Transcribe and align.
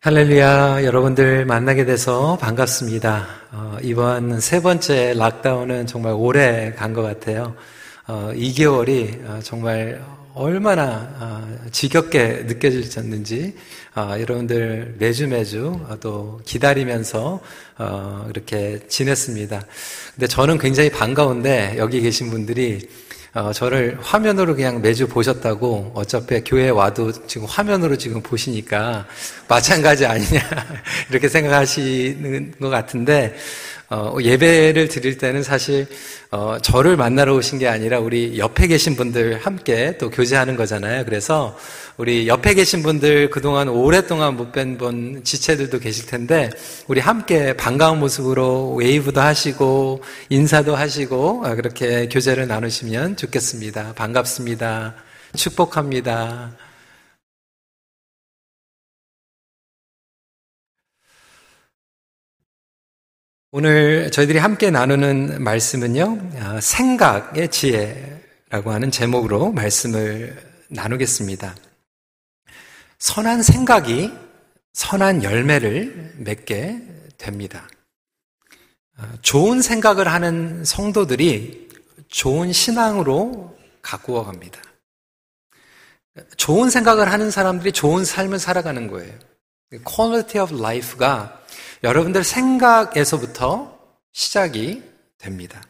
할렐루야, 0.00 0.84
여러분들 0.84 1.44
만나게 1.44 1.84
돼서 1.84 2.38
반갑습니다. 2.40 3.26
어, 3.50 3.78
이번 3.82 4.38
세 4.40 4.62
번째 4.62 5.12
락다운은 5.14 5.88
정말 5.88 6.12
오래 6.16 6.72
간 6.76 6.94
것 6.94 7.02
같아요. 7.02 7.56
어, 8.06 8.30
2개월이 8.32 9.28
어, 9.28 9.40
정말 9.42 10.00
얼마나 10.34 11.12
어, 11.18 11.58
지겹게 11.72 12.44
느껴지셨는지 12.46 13.56
어, 13.96 14.14
여러분들 14.20 14.94
매주 15.00 15.26
매주 15.26 15.80
어, 15.88 15.96
또 15.98 16.40
기다리면서 16.44 17.40
이렇게 18.30 18.78
지냈습니다. 18.86 19.62
근데 20.14 20.26
저는 20.28 20.58
굉장히 20.58 20.90
반가운데 20.90 21.74
여기 21.76 22.00
계신 22.00 22.30
분들이 22.30 22.88
어, 23.34 23.52
저를 23.52 23.98
화면으로 24.00 24.54
그냥 24.54 24.80
매주 24.80 25.06
보셨다고 25.06 25.92
어차피 25.94 26.40
교회에 26.42 26.70
와도 26.70 27.12
지금 27.26 27.46
화면으로 27.46 27.96
지금 27.96 28.22
보시니까 28.22 29.06
마찬가지 29.46 30.06
아니냐 30.06 30.40
이렇게 31.10 31.28
생각하시는 31.28 32.54
것 32.58 32.70
같은데 32.70 33.36
어, 33.90 34.16
예배를 34.20 34.88
드릴 34.88 35.16
때는 35.16 35.42
사실 35.42 35.86
어, 36.30 36.58
저를 36.60 36.96
만나러 36.98 37.34
오신 37.34 37.58
게 37.58 37.68
아니라 37.68 38.00
우리 38.00 38.38
옆에 38.38 38.66
계신 38.66 38.96
분들 38.96 39.38
함께 39.38 39.96
또 39.96 40.10
교제하는 40.10 40.56
거잖아요. 40.56 41.06
그래서 41.06 41.56
우리 41.96 42.28
옆에 42.28 42.52
계신 42.52 42.82
분들 42.82 43.30
그동안 43.30 43.68
오랫동안 43.68 44.36
못 44.36 44.52
뵌 44.52 44.76
분 44.76 45.22
지체들도 45.24 45.78
계실 45.78 46.06
텐데 46.06 46.50
우리 46.86 47.00
함께 47.00 47.54
반가운 47.54 47.98
모습으로 47.98 48.74
웨이브도 48.74 49.20
하시고 49.20 50.02
인사도 50.28 50.76
하시고 50.76 51.42
아, 51.46 51.54
그렇게 51.54 52.08
교제를 52.08 52.46
나누시면 52.46 53.16
좋겠습니다. 53.16 53.94
반갑습니다. 53.94 54.94
축복합니다. 55.34 56.67
오늘 63.50 64.10
저희들이 64.10 64.36
함께 64.36 64.70
나누는 64.70 65.42
말씀은요, 65.42 66.32
아, 66.38 66.60
생각의 66.60 67.50
지혜라고 67.50 68.72
하는 68.72 68.90
제목으로 68.90 69.52
말씀을 69.52 70.36
나누겠습니다. 70.68 71.56
선한 72.98 73.42
생각이 73.42 74.12
선한 74.74 75.22
열매를 75.22 76.16
맺게 76.18 76.82
됩니다. 77.16 77.66
아, 78.98 79.16
좋은 79.22 79.62
생각을 79.62 80.08
하는 80.08 80.62
성도들이 80.66 81.70
좋은 82.08 82.52
신앙으로 82.52 83.56
가꾸어 83.80 84.26
갑니다. 84.26 84.60
좋은 86.36 86.68
생각을 86.68 87.10
하는 87.10 87.30
사람들이 87.30 87.72
좋은 87.72 88.04
삶을 88.04 88.40
살아가는 88.40 88.88
거예요. 88.88 89.14
Quality 89.84 90.42
of 90.42 90.54
life가 90.54 91.42
여러분들 91.84 92.24
생각에서부터 92.24 93.78
시작이 94.12 94.82
됩니다. 95.18 95.62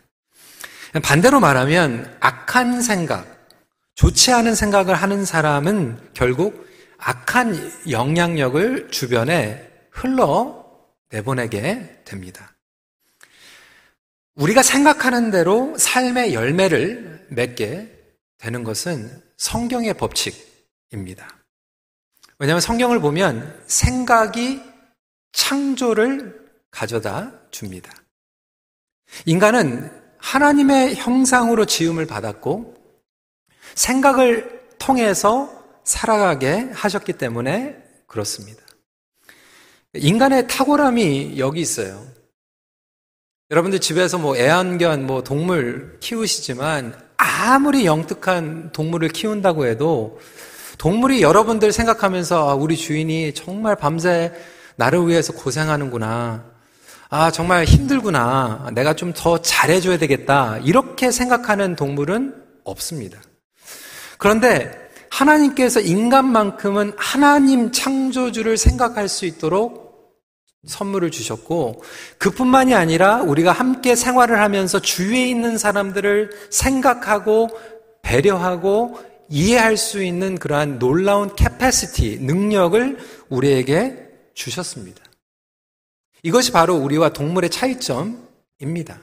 반대로 1.02 1.41
말하면 1.41 2.16
악한 2.20 2.80
생각, 2.80 3.26
좋지 3.94 4.32
않은 4.32 4.54
생각을 4.54 4.94
하는 4.94 5.24
사람은 5.24 6.10
결국 6.14 6.66
악한 6.98 7.91
영향력을 7.91 8.91
주변에 8.91 9.69
흘러 9.91 10.64
내보내게 11.10 12.02
됩니다. 12.04 12.54
우리가 14.34 14.62
생각하는 14.62 15.30
대로 15.30 15.76
삶의 15.76 16.32
열매를 16.32 17.26
맺게 17.30 17.92
되는 18.38 18.62
것은 18.62 19.22
성경의 19.36 19.94
법칙입니다. 19.94 21.38
왜냐하면 22.39 22.61
성경을 22.61 23.00
보면 23.00 23.62
생각이 23.67 24.62
창조를 25.33 26.48
가져다 26.70 27.33
줍니다. 27.50 27.92
인간은 29.27 29.91
하나님의 30.19 30.97
형상으로 30.97 31.65
지음을 31.65 32.06
받았고 32.06 32.76
생각을 33.75 34.60
통해서 34.78 35.50
살아가게 35.84 36.71
하셨기 36.72 37.15
때문에 37.15 37.76
그렇습니다. 38.06 38.62
인간의 39.94 40.47
탁월함이 40.49 41.38
여기 41.38 41.60
있어요. 41.60 42.06
여러분들 43.50 43.81
집에서 43.81 44.19
뭐 44.19 44.37
애완견, 44.37 45.06
뭐 45.06 45.22
동물 45.25 45.97
키우시지만 46.00 47.09
아무리 47.16 47.87
영특한 47.87 48.72
동물을 48.72 49.09
키운다고 49.09 49.66
해도 49.66 50.20
동물이 50.78 51.22
여러분들 51.22 51.72
생각하면서 51.72 52.50
아, 52.50 52.55
우리 52.55 52.77
주인이 52.77 53.34
정말 53.34 53.75
밤새 53.75 54.33
나를 54.77 55.09
위해서 55.09 55.33
고생하는구나. 55.33 56.44
아, 57.11 57.31
정말 57.33 57.65
힘들구나. 57.65 58.71
내가 58.75 58.94
좀 58.94 59.12
더 59.12 59.38
잘해줘야 59.38 59.99
되겠다. 59.99 60.59
이렇게 60.59 61.11
생각하는 61.11 61.75
동물은 61.75 62.34
없습니다. 62.65 63.19
그런데 64.19 64.71
하나님께서 65.11 65.81
인간만큼은 65.81 66.93
하나님 66.97 67.72
창조주를 67.72 68.56
생각할 68.56 69.09
수 69.09 69.27
있도록 69.27 69.88
선물을 70.67 71.11
주셨고, 71.11 71.83
그뿐만이 72.19 72.75
아니라 72.75 73.22
우리가 73.22 73.50
함께 73.53 73.97
생활을 73.97 74.41
하면서 74.41 74.78
주위에 74.81 75.27
있는 75.28 75.56
사람들을 75.56 76.31
생각하고 76.50 77.49
배려하고 78.03 78.99
이해할 79.31 79.77
수 79.77 80.03
있는 80.03 80.39
그러한 80.39 80.78
놀라운 80.78 81.34
capacity, 81.34 82.19
능력을 82.21 82.99
우리에게 83.28 83.97
주셨습니다. 84.34 85.03
이것이 86.22 86.53
바로 86.53 86.77
우리와 86.77 87.11
동물의 87.11 87.50
차이점입니다. 87.50 88.99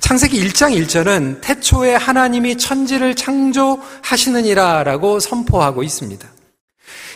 창세기 0.00 0.42
1장 0.44 0.76
1절은 0.78 1.40
태초에 1.40 1.94
하나님이 1.94 2.58
천지를 2.58 3.14
창조하시느니라 3.14 4.84
라고 4.84 5.20
선포하고 5.20 5.82
있습니다. 5.82 6.28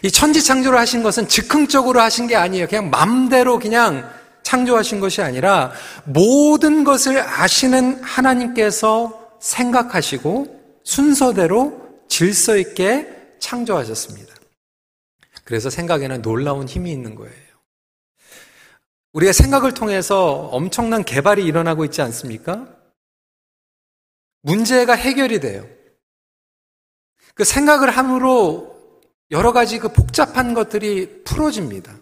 이 0.02 0.10
천지 0.10 0.42
창조를 0.42 0.78
하신 0.78 1.02
것은 1.02 1.28
즉흥적으로 1.28 2.00
하신 2.00 2.26
게 2.26 2.36
아니에요. 2.36 2.66
그냥 2.68 2.90
맘대로 2.90 3.58
그냥 3.58 4.08
창조하신 4.42 5.00
것이 5.00 5.22
아니라 5.22 5.72
모든 6.04 6.84
것을 6.84 7.18
아시는 7.18 8.02
하나님께서 8.02 9.18
생각하시고 9.40 10.80
순서대로 10.84 11.83
질서 12.08 12.56
있게 12.56 13.36
창조하셨습니다. 13.38 14.34
그래서 15.44 15.70
생각에는 15.70 16.22
놀라운 16.22 16.66
힘이 16.66 16.90
있는 16.92 17.14
거예요. 17.14 17.44
우리가 19.12 19.32
생각을 19.32 19.74
통해서 19.74 20.48
엄청난 20.52 21.04
개발이 21.04 21.44
일어나고 21.44 21.84
있지 21.84 22.02
않습니까? 22.02 22.68
문제가 24.42 24.94
해결이 24.94 25.40
돼요. 25.40 25.66
그 27.34 27.44
생각을 27.44 27.90
함으로 27.90 28.74
여러 29.30 29.52
가지 29.52 29.78
그 29.78 29.92
복잡한 29.92 30.54
것들이 30.54 31.24
풀어집니다. 31.24 31.96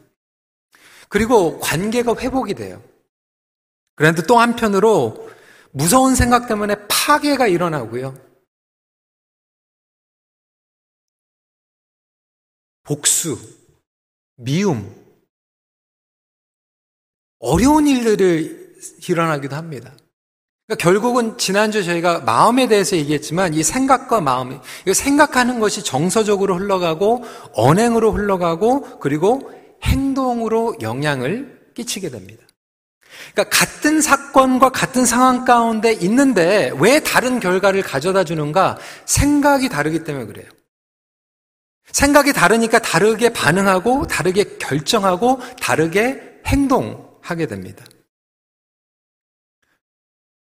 그리고 1.08 1.60
관계가 1.60 2.16
회복이 2.16 2.54
돼요. 2.54 2.82
그런데 3.94 4.22
또 4.22 4.38
한편으로 4.38 5.30
무서운 5.70 6.14
생각 6.14 6.48
때문에 6.48 6.74
파괴가 6.88 7.46
일어나고요. 7.46 8.31
복수, 12.84 13.38
미움, 14.36 14.94
어려운 17.38 17.86
일들을 17.86 18.76
일어나기도 19.08 19.56
합니다. 19.56 19.92
그러니까 20.66 20.82
결국은 20.82 21.38
지난주 21.38 21.84
저희가 21.84 22.20
마음에 22.20 22.68
대해서 22.68 22.96
얘기했지만 22.96 23.54
이 23.54 23.62
생각과 23.62 24.20
마음, 24.20 24.60
이 24.86 24.94
생각하는 24.94 25.60
것이 25.60 25.82
정서적으로 25.82 26.56
흘러가고 26.56 27.24
언행으로 27.52 28.12
흘러가고 28.12 28.98
그리고 29.00 29.50
행동으로 29.82 30.76
영향을 30.80 31.72
끼치게 31.74 32.10
됩니다. 32.10 32.44
그러니까 33.32 33.56
같은 33.56 34.00
사건과 34.00 34.70
같은 34.70 35.04
상황 35.04 35.44
가운데 35.44 35.92
있는데 35.92 36.72
왜 36.78 37.00
다른 37.00 37.40
결과를 37.40 37.82
가져다 37.82 38.24
주는가? 38.24 38.78
생각이 39.04 39.68
다르기 39.68 40.04
때문에 40.04 40.26
그래요. 40.26 40.48
생각이 41.92 42.32
다르니까 42.32 42.78
다르게 42.80 43.28
반응하고 43.30 44.06
다르게 44.06 44.56
결정하고 44.58 45.40
다르게 45.60 46.40
행동하게 46.46 47.46
됩니다. 47.46 47.84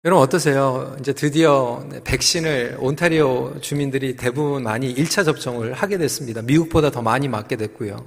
여러분 0.06 0.22
어떠세요? 0.22 0.94
이제 1.00 1.14
드디어 1.14 1.82
백신을 2.04 2.76
온타리오 2.78 3.58
주민들이 3.62 4.16
대부분 4.16 4.62
많이 4.62 4.94
1차 4.94 5.24
접종을 5.24 5.72
하게 5.72 5.96
됐습니다. 5.96 6.42
미국보다 6.42 6.90
더 6.90 7.00
많이 7.00 7.26
맞게 7.26 7.56
됐고요. 7.56 8.04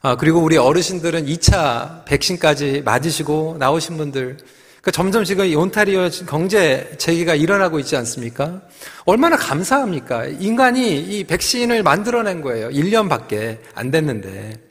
아, 0.00 0.16
그리고 0.16 0.40
우리 0.40 0.56
어르신들은 0.56 1.26
2차 1.26 2.06
백신까지 2.06 2.80
맞으시고 2.86 3.56
나오신 3.58 3.98
분들 3.98 4.38
그러니까 4.80 4.90
점점 4.92 5.24
지금 5.24 5.44
이 5.44 5.54
온타리오 5.54 6.08
경제 6.26 6.90
재기가 6.96 7.34
일어나고 7.34 7.78
있지 7.80 7.96
않습니까? 7.96 8.62
얼마나 9.04 9.36
감사합니까? 9.36 10.26
인간이 10.26 11.00
이 11.00 11.24
백신을 11.24 11.82
만들어낸 11.82 12.40
거예요. 12.40 12.70
1년밖에 12.70 13.58
안 13.74 13.90
됐는데. 13.90 14.70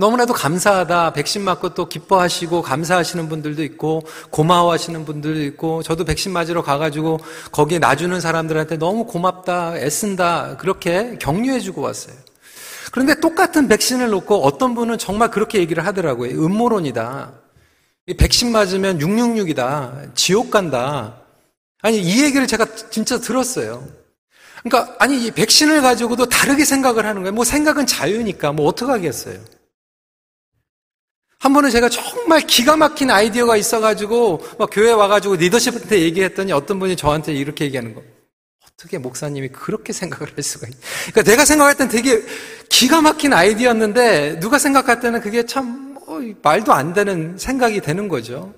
너무나도 0.00 0.34
감사하다. 0.34 1.14
백신 1.14 1.42
맞고 1.42 1.74
또 1.74 1.88
기뻐하시고 1.88 2.60
감사하시는 2.60 3.28
분들도 3.28 3.62
있고 3.64 4.02
고마워하시는 4.30 5.04
분들도 5.06 5.42
있고 5.44 5.82
저도 5.82 6.04
백신 6.04 6.32
맞으러 6.32 6.62
가가지고 6.62 7.20
거기에 7.52 7.78
놔주는 7.78 8.20
사람들한테 8.20 8.76
너무 8.76 9.06
고맙다, 9.06 9.78
애쓴다 9.78 10.58
그렇게 10.58 11.16
격려해주고 11.18 11.80
왔어요. 11.80 12.14
그런데 12.92 13.18
똑같은 13.20 13.68
백신을 13.68 14.10
놓고 14.10 14.44
어떤 14.44 14.74
분은 14.74 14.98
정말 14.98 15.30
그렇게 15.30 15.58
얘기를 15.58 15.84
하더라고요. 15.86 16.32
음모론이다. 16.32 17.47
백신 18.14 18.52
맞으면 18.52 18.98
666이다. 18.98 20.14
지옥 20.14 20.50
간다. 20.50 21.20
아니 21.82 22.00
이 22.00 22.22
얘기를 22.22 22.46
제가 22.46 22.66
진짜 22.90 23.18
들었어요. 23.18 23.86
그러니까 24.62 24.96
아니 24.98 25.24
이 25.24 25.30
백신을 25.30 25.82
가지고도 25.82 26.26
다르게 26.26 26.64
생각을 26.64 27.06
하는 27.06 27.22
거예요. 27.22 27.32
뭐 27.32 27.44
생각은 27.44 27.86
자유니까 27.86 28.52
뭐 28.52 28.66
어떡 28.66 28.88
하겠어요. 28.90 29.38
한 31.40 31.52
번은 31.52 31.70
제가 31.70 31.88
정말 31.88 32.40
기가 32.40 32.76
막힌 32.76 33.10
아이디어가 33.10 33.56
있어가지고 33.56 34.42
막 34.58 34.70
교회 34.72 34.90
와가지고 34.90 35.36
리더십한테 35.36 36.00
얘기했더니 36.00 36.52
어떤 36.52 36.80
분이 36.80 36.96
저한테 36.96 37.32
이렇게 37.32 37.64
얘기하는 37.66 37.94
거. 37.94 38.02
어떻게 38.66 38.98
목사님이 38.98 39.48
그렇게 39.48 39.92
생각을 39.92 40.36
할 40.36 40.42
수가 40.42 40.66
있? 40.68 40.74
그러니까 41.12 41.22
내가 41.22 41.44
생각할 41.44 41.76
땐 41.76 41.88
되게 41.88 42.22
기가 42.68 43.00
막힌 43.00 43.32
아이디어였는데 43.32 44.40
누가 44.40 44.58
생각할 44.58 45.00
때는 45.00 45.20
그게 45.20 45.46
참 45.46 45.87
뭐 46.18 46.34
말도 46.42 46.72
안 46.72 46.92
되는 46.92 47.36
생각이 47.38 47.80
되는 47.80 48.08
거죠. 48.08 48.52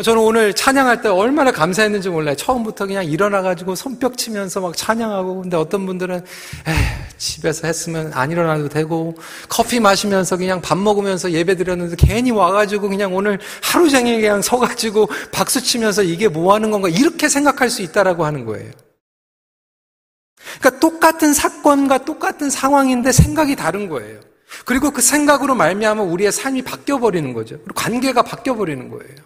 저는 0.00 0.22
오늘 0.22 0.54
찬양할 0.54 1.02
때 1.02 1.08
얼마나 1.08 1.50
감사했는지 1.50 2.08
몰라요. 2.08 2.36
처음부터 2.36 2.86
그냥 2.86 3.04
일어나가지고 3.04 3.74
손뼉 3.74 4.16
치면서 4.16 4.60
막 4.60 4.76
찬양하고. 4.76 5.42
근데 5.42 5.56
어떤 5.56 5.86
분들은, 5.86 6.18
에 6.18 6.72
집에서 7.16 7.66
했으면 7.66 8.12
안 8.14 8.30
일어나도 8.30 8.68
되고, 8.68 9.16
커피 9.48 9.80
마시면서 9.80 10.36
그냥 10.36 10.60
밥 10.60 10.78
먹으면서 10.78 11.32
예배 11.32 11.56
드렸는데 11.56 11.96
괜히 11.98 12.30
와가지고 12.30 12.88
그냥 12.88 13.12
오늘 13.12 13.40
하루 13.60 13.90
종일 13.90 14.20
그냥 14.20 14.40
서가지고 14.40 15.08
박수 15.32 15.60
치면서 15.60 16.04
이게 16.04 16.28
뭐 16.28 16.54
하는 16.54 16.70
건가. 16.70 16.88
이렇게 16.88 17.28
생각할 17.28 17.68
수 17.68 17.82
있다라고 17.82 18.24
하는 18.24 18.44
거예요. 18.44 18.70
그러니까 20.60 20.78
똑같은 20.78 21.32
사건과 21.32 22.04
똑같은 22.04 22.50
상황인데 22.50 23.10
생각이 23.10 23.56
다른 23.56 23.88
거예요. 23.88 24.27
그리고 24.64 24.90
그 24.90 25.00
생각으로 25.02 25.54
말미암아 25.54 26.02
우리의 26.02 26.32
삶이 26.32 26.62
바뀌어 26.62 26.98
버리는 26.98 27.32
거죠. 27.32 27.58
관계가 27.74 28.22
바뀌어 28.22 28.54
버리는 28.54 28.88
거예요. 28.88 29.16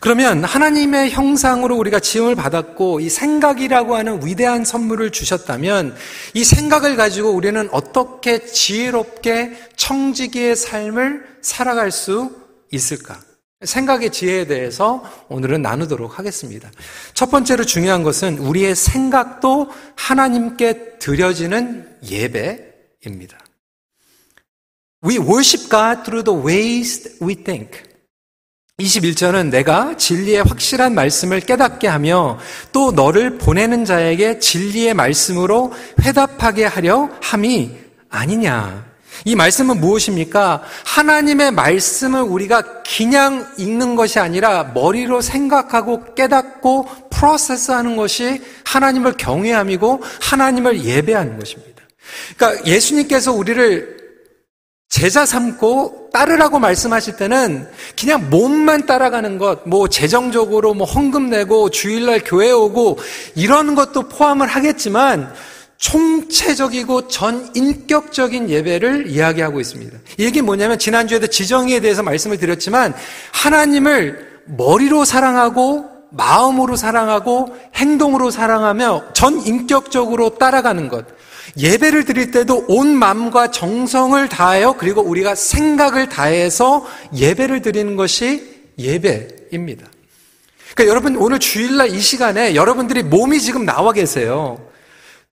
그러면 0.00 0.44
하나님의 0.44 1.10
형상으로 1.10 1.76
우리가 1.76 2.00
지음을 2.00 2.34
받았고 2.34 3.00
이 3.00 3.08
생각이라고 3.08 3.96
하는 3.96 4.24
위대한 4.24 4.64
선물을 4.64 5.10
주셨다면 5.10 5.96
이 6.34 6.44
생각을 6.44 6.96
가지고 6.96 7.30
우리는 7.30 7.68
어떻게 7.72 8.44
지혜롭게 8.44 9.56
청지기의 9.76 10.54
삶을 10.54 11.38
살아갈 11.40 11.90
수 11.90 12.30
있을까? 12.70 13.20
생각의 13.64 14.10
지혜에 14.10 14.46
대해서 14.46 15.02
오늘은 15.28 15.62
나누도록 15.62 16.18
하겠습니다. 16.18 16.70
첫 17.14 17.30
번째로 17.30 17.64
중요한 17.64 18.02
것은 18.02 18.38
우리의 18.38 18.76
생각도 18.76 19.70
하나님께 19.96 20.98
드려지는 20.98 21.88
예배 22.04 22.65
입니다. 23.08 23.38
We 25.04 25.18
worship 25.18 25.68
God 25.68 26.02
through 26.04 26.24
the 26.24 26.40
ways 26.40 27.18
we 27.22 27.34
think. 27.34 27.86
21절은 28.78 29.48
내가 29.48 29.96
진리의 29.96 30.42
확실한 30.42 30.94
말씀을 30.94 31.40
깨닫게 31.40 31.88
하며 31.88 32.38
또 32.72 32.92
너를 32.92 33.38
보내는 33.38 33.86
자에게 33.86 34.38
진리의 34.38 34.92
말씀으로 34.92 35.72
회답하게 36.02 36.66
하려 36.66 37.10
함이 37.22 37.70
아니냐. 38.10 38.84
이 39.24 39.34
말씀은 39.34 39.80
무엇입니까? 39.80 40.62
하나님의 40.84 41.52
말씀을 41.52 42.20
우리가 42.20 42.82
그냥 42.82 43.50
읽는 43.56 43.96
것이 43.96 44.18
아니라 44.18 44.64
머리로 44.74 45.22
생각하고 45.22 46.14
깨닫고 46.14 46.86
프로세스 47.10 47.70
하는 47.70 47.96
것이 47.96 48.42
하나님을 48.64 49.14
경외함이고 49.16 50.02
하나님을 50.20 50.84
예배하는 50.84 51.38
것입니다. 51.38 51.75
그러니까 52.36 52.66
예수님께서 52.66 53.32
우리를 53.32 53.96
제자 54.88 55.26
삼고 55.26 56.10
따르라고 56.12 56.58
말씀하실 56.58 57.16
때는 57.16 57.68
그냥 57.98 58.30
몸만 58.30 58.86
따라가는 58.86 59.38
것, 59.38 59.68
뭐 59.68 59.88
재정적으로 59.88 60.74
뭐 60.74 60.86
헌금 60.86 61.28
내고 61.28 61.70
주일날 61.70 62.22
교회 62.24 62.50
오고 62.50 62.98
이런 63.34 63.74
것도 63.74 64.08
포함을 64.08 64.46
하겠지만 64.46 65.34
총체적이고 65.78 67.08
전인격적인 67.08 68.48
예배를 68.48 69.08
이야기하고 69.08 69.60
있습니다. 69.60 69.98
이게 70.16 70.40
뭐냐면 70.40 70.78
지난주에도 70.78 71.26
지정의에 71.26 71.80
대해서 71.80 72.02
말씀을 72.02 72.38
드렸지만 72.38 72.94
하나님을 73.32 74.40
머리로 74.46 75.04
사랑하고 75.04 75.90
마음으로 76.10 76.76
사랑하고 76.76 77.54
행동으로 77.74 78.30
사랑하며 78.30 79.12
전인격적으로 79.12 80.38
따라가는 80.38 80.88
것. 80.88 81.04
예배를 81.56 82.04
드릴 82.04 82.30
때도 82.30 82.66
온 82.68 82.88
마음과 82.88 83.50
정성을 83.50 84.28
다하여 84.28 84.74
그리고 84.76 85.02
우리가 85.02 85.34
생각을 85.34 86.08
다해서 86.08 86.86
예배를 87.14 87.62
드리는 87.62 87.96
것이 87.96 88.64
예배입니다. 88.78 89.86
그러니까 90.74 90.90
여러분 90.90 91.16
오늘 91.16 91.38
주일날 91.38 91.90
이 91.90 92.00
시간에 92.00 92.54
여러분들이 92.54 93.02
몸이 93.02 93.40
지금 93.40 93.64
나와 93.64 93.92
계세요. 93.92 94.70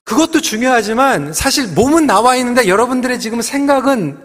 그것도 0.05 0.40
중요하지만 0.40 1.32
사실 1.32 1.66
몸은 1.69 2.06
나와 2.06 2.37
있는데 2.37 2.69
여러분들의 2.69 3.20
지금 3.20 3.43
생각은 3.43 4.19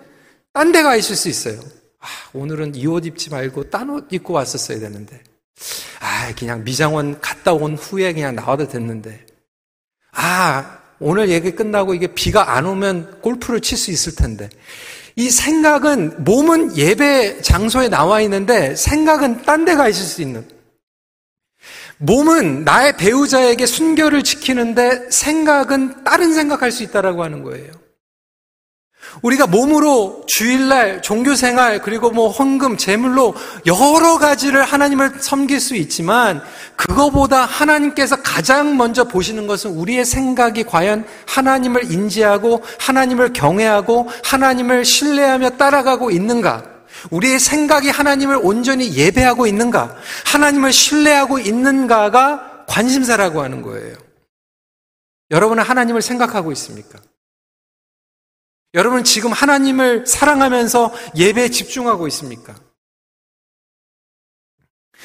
딴 0.53 0.71
데가 0.71 0.95
있을 0.95 1.15
수 1.15 1.29
있어요. 1.29 1.59
아, 1.99 2.07
오늘은 2.33 2.75
이 2.75 2.85
옷 2.87 3.05
입지 3.05 3.29
말고 3.29 3.69
딴 3.69 3.89
옷 3.89 4.07
입고 4.11 4.33
왔었어야 4.33 4.79
되는데. 4.79 5.21
아, 5.99 6.33
그냥 6.37 6.63
미장원 6.63 7.19
갔다 7.19 7.53
온 7.53 7.75
후에 7.75 8.13
그냥 8.13 8.35
나와도 8.35 8.67
됐는데. 8.69 9.25
아, 10.13 10.78
오늘 10.99 11.29
얘기 11.29 11.51
끝나고 11.51 11.93
이게 11.93 12.07
비가 12.07 12.55
안 12.55 12.65
오면 12.65 13.21
골프를 13.21 13.61
칠 13.61 13.77
수 13.77 13.91
있을 13.91 14.15
텐데. 14.15 14.49
이 15.15 15.29
생각은, 15.29 16.23
몸은 16.23 16.77
예배 16.77 17.41
장소에 17.41 17.89
나와 17.89 18.21
있는데 18.21 18.75
생각은 18.75 19.43
딴 19.43 19.65
데 19.65 19.75
가 19.75 19.87
있을 19.89 20.03
수 20.05 20.21
있는. 20.21 20.47
몸은 21.97 22.63
나의 22.63 22.95
배우자에게 22.95 23.65
순결을 23.65 24.23
지키는데 24.23 25.09
생각은 25.09 26.05
다른 26.05 26.33
생각할 26.33 26.71
수 26.71 26.83
있다라고 26.83 27.23
하는 27.23 27.43
거예요. 27.43 27.71
우리가 29.21 29.47
몸으로 29.47 30.23
주일날 30.27 31.01
종교생활 31.01 31.81
그리고 31.81 32.11
뭐 32.11 32.29
헌금 32.29 32.77
제물로 32.77 33.35
여러 33.65 34.17
가지를 34.17 34.63
하나님을 34.63 35.15
섬길 35.19 35.59
수 35.59 35.75
있지만 35.75 36.41
그거보다 36.75 37.45
하나님께서 37.45 38.21
가장 38.21 38.77
먼저 38.77 39.03
보시는 39.03 39.47
것은 39.47 39.71
우리의 39.71 40.05
생각이 40.05 40.63
과연 40.63 41.05
하나님을 41.27 41.91
인지하고 41.91 42.63
하나님을 42.79 43.33
경외하고 43.33 44.09
하나님을 44.23 44.85
신뢰하며 44.85 45.51
따라가고 45.51 46.11
있는가? 46.11 46.63
우리의 47.11 47.39
생각이 47.39 47.89
하나님을 47.89 48.39
온전히 48.41 48.93
예배하고 48.95 49.47
있는가? 49.47 49.95
하나님을 50.25 50.73
신뢰하고 50.73 51.39
있는가가 51.39 52.65
관심사라고 52.67 53.41
하는 53.41 53.61
거예요. 53.61 53.95
여러분은 55.31 55.63
하나님을 55.63 56.01
생각하고 56.01 56.51
있습니까? 56.53 56.99
여러분 58.75 59.03
지금 59.03 59.31
하나님을 59.31 60.05
사랑하면서 60.05 60.93
예배에 61.15 61.49
집중하고 61.49 62.07
있습니까? 62.07 62.55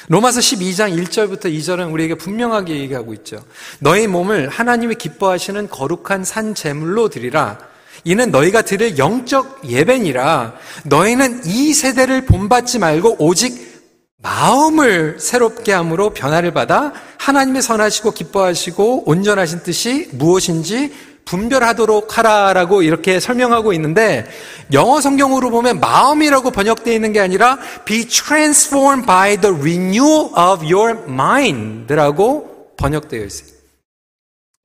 로마서 0.07 0.39
12장 0.39 0.95
1절부터 1.03 1.45
2절은 1.45 1.91
우리에게 1.91 2.15
분명하게 2.15 2.77
얘기하고 2.77 3.13
있죠. 3.15 3.43
너희 3.79 4.05
몸을 4.05 4.49
하나님이 4.49 4.95
기뻐하시는 4.95 5.69
거룩한 5.69 6.23
산 6.23 6.53
제물로 6.53 7.09
드리라. 7.09 7.57
이는 8.03 8.29
너희가 8.29 8.61
드릴 8.61 8.99
영적 8.99 9.67
예배니라. 9.67 10.53
너희는 10.83 11.45
이 11.45 11.73
세대를 11.73 12.25
본받지 12.25 12.77
말고 12.77 13.15
오직 13.17 13.73
마음을 14.21 15.19
새롭게 15.19 15.71
함으로 15.71 16.11
변화를 16.11 16.51
받아 16.51 16.93
하나님의 17.17 17.63
선하시고 17.63 18.11
기뻐하시고 18.11 19.09
온전하신 19.09 19.63
뜻이 19.63 20.09
무엇인지 20.13 21.14
분별하도록 21.25 22.17
하라라고 22.17 22.83
이렇게 22.83 23.19
설명하고 23.19 23.73
있는데 23.73 24.25
영어 24.73 25.01
성경으로 25.01 25.49
보면 25.49 25.79
마음이라고 25.79 26.51
번역되어 26.51 26.93
있는 26.93 27.13
게 27.13 27.19
아니라 27.19 27.57
be 27.85 28.07
transformed 28.07 29.05
by 29.05 29.37
the 29.37 29.55
renewal 29.55 30.27
of 30.29 30.63
your 30.63 31.03
mind라고 31.07 32.73
번역되어 32.77 33.23
있어요. 33.25 33.55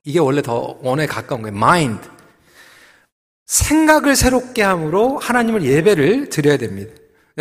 이게 0.05 0.19
원래 0.19 0.43
더 0.43 0.79
원어에 0.83 1.07
가까운 1.07 1.43
거예요. 1.43 1.57
mind. 1.57 2.09
생각을 3.47 4.15
새롭게 4.15 4.63
함으로 4.63 5.19
하나님을 5.19 5.65
예배를 5.65 6.29
드려야 6.29 6.57
됩니다. 6.57 6.93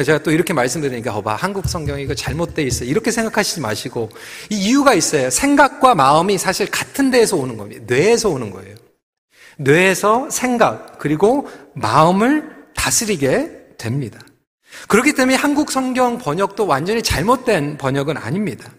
제가 0.04 0.24
또 0.24 0.32
이렇게 0.32 0.54
말씀드리니까, 0.54 1.16
어봐, 1.16 1.36
한국 1.36 1.68
성경이 1.68 2.04
이거 2.04 2.16
잘못되어 2.16 2.66
있어요. 2.66 2.90
이렇게 2.90 3.12
생각하시지 3.12 3.60
마시고, 3.60 4.10
이 4.50 4.56
이유가 4.56 4.94
있어요. 4.94 5.30
생각과 5.30 5.94
마음이 5.96 6.38
사실 6.38 6.70
같은 6.70 7.12
데에서 7.12 7.36
오는 7.38 7.58
겁니다. 7.58 7.84
뇌에서 7.88 8.30
오는 8.30 8.50
거예요. 8.50 8.76
뇌에서 9.60 10.30
생각, 10.30 10.98
그리고 11.00 11.48
마음을 11.76 12.68
다스리게 12.76 13.76
됩니다. 13.78 14.20
그렇기 14.88 15.14
때문에 15.14 15.36
한국 15.36 15.72
성경 15.72 16.18
번역도 16.18 16.66
완전히 16.66 17.04
잘못된 17.04 17.78
번역은 17.78 18.18
아닙니다. 18.18 18.72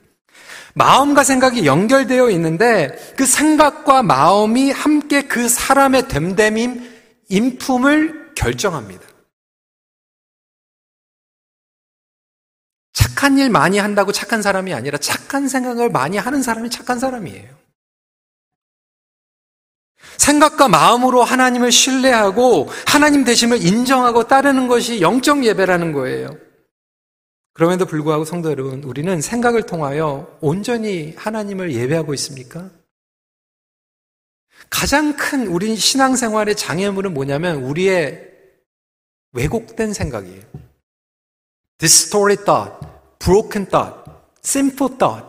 마음과 0.74 1.24
생각이 1.24 1.66
연결되어 1.66 2.30
있는데 2.30 2.96
그 3.16 3.26
생각과 3.26 4.02
마음이 4.02 4.70
함께 4.70 5.22
그 5.22 5.48
사람의 5.48 6.08
됨됨임, 6.08 6.88
인품을 7.28 8.32
결정합니다. 8.34 9.02
착한 12.92 13.36
일 13.36 13.50
많이 13.50 13.78
한다고 13.78 14.12
착한 14.12 14.40
사람이 14.40 14.72
아니라 14.72 14.96
착한 14.96 15.48
생각을 15.48 15.90
많이 15.90 16.16
하는 16.16 16.42
사람이 16.42 16.70
착한 16.70 16.98
사람이에요. 16.98 17.59
생각과 20.20 20.68
마음으로 20.68 21.24
하나님을 21.24 21.72
신뢰하고 21.72 22.68
하나님 22.86 23.24
되심을 23.24 23.64
인정하고 23.64 24.28
따르는 24.28 24.68
것이 24.68 25.00
영적 25.00 25.44
예배라는 25.46 25.92
거예요. 25.92 26.36
그럼에도 27.54 27.86
불구하고 27.86 28.26
성도 28.26 28.50
여러분, 28.50 28.84
우리는 28.84 29.20
생각을 29.20 29.62
통하여 29.64 30.38
온전히 30.42 31.14
하나님을 31.16 31.72
예배하고 31.72 32.12
있습니까? 32.14 32.70
가장 34.68 35.16
큰 35.16 35.46
우리 35.46 35.74
신앙생활의 35.74 36.54
장애물은 36.54 37.14
뭐냐면 37.14 37.56
우리의 37.64 38.28
왜곡된 39.32 39.94
생각이에요. 39.94 40.42
distorted 41.78 42.44
thought, 42.44 42.86
broken 43.18 43.66
thought, 43.66 44.10
simple 44.44 44.98
thought. 44.98 45.26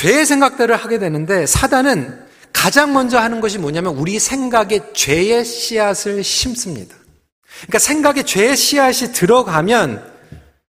죄의 0.00 0.24
생각들을 0.24 0.74
하게 0.76 0.98
되는데 0.98 1.44
사단은 1.44 2.26
가장 2.54 2.94
먼저 2.94 3.18
하는 3.18 3.42
것이 3.42 3.58
뭐냐면 3.58 3.96
우리 3.96 4.18
생각에 4.18 4.94
죄의 4.94 5.44
씨앗을 5.44 6.24
심습니다. 6.24 6.96
그러니까 7.58 7.78
생각에 7.80 8.22
죄의 8.22 8.56
씨앗이 8.56 9.12
들어가면 9.12 10.02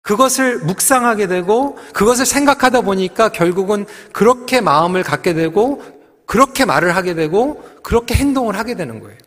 그것을 0.01 0.58
묵상하게 0.62 1.28
되고 1.28 1.75
그것을 1.94 2.25
생각하다 2.25 2.82
보니까 2.82 3.30
결국은 3.32 3.86
그렇게 4.12 4.60
마음을 4.60 5.04
갖게 5.04 5.36
되고 5.36 5.84
그렇게 6.25 6.66
말을 6.66 6.96
하게 6.96 7.13
되고 7.13 7.62
그렇게 7.84 8.16
행동을 8.16 8.58
하게 8.58 8.74
되는 8.74 9.00
거예요. 9.00 9.20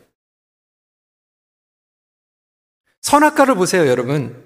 선악과를 3.02 3.54
보세요, 3.54 3.86
여러분. 3.86 4.44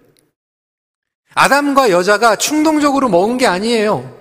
아담과 1.32 1.88
여자가 1.88 2.36
충동적으로 2.36 3.08
먹은 3.08 3.38
게 3.38 3.46
아니에요. 3.46 4.17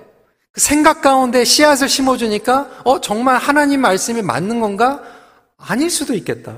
그 0.57 0.61
생각 0.61 1.03
가운데 1.03 1.43
씨앗을 1.43 1.87
심어주니까, 1.87 2.81
어, 2.83 2.99
정말 2.99 3.37
하나님 3.37 3.81
말씀이 3.81 4.23
맞는 4.23 4.59
건가? 4.59 5.03
아닐 5.55 5.91
수도 5.91 6.15
있겠다. 6.15 6.55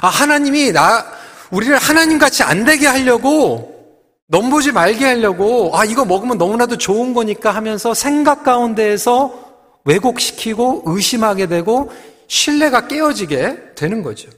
아, 0.00 0.08
하나님이 0.08 0.72
나, 0.72 1.04
우리를 1.50 1.76
하나님 1.76 2.18
같이 2.18 2.42
안 2.42 2.64
되게 2.64 2.86
하려고, 2.86 3.98
넘보지 4.28 4.72
말게 4.72 5.04
하려고, 5.04 5.70
아, 5.76 5.84
이거 5.84 6.06
먹으면 6.06 6.38
너무나도 6.38 6.78
좋은 6.78 7.12
거니까 7.12 7.50
하면서 7.50 7.92
생각 7.92 8.42
가운데에서 8.42 9.78
왜곡시키고 9.84 10.84
의심하게 10.86 11.46
되고 11.46 11.92
신뢰가 12.26 12.88
깨어지게 12.88 13.74
되는 13.74 14.02
거죠. 14.02 14.30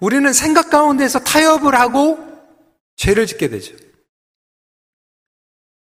우리는 0.00 0.32
생각 0.32 0.70
가운데서 0.70 1.20
타협을 1.20 1.76
하고 1.76 2.18
죄를 2.96 3.26
짓게 3.26 3.48
되죠. 3.50 3.74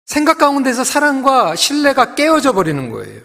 생각 0.09 0.38
가운데서 0.38 0.85
사랑과 0.85 1.55
신뢰가 1.55 2.15
깨어져 2.15 2.53
버리는 2.53 2.91
거예요. 2.91 3.21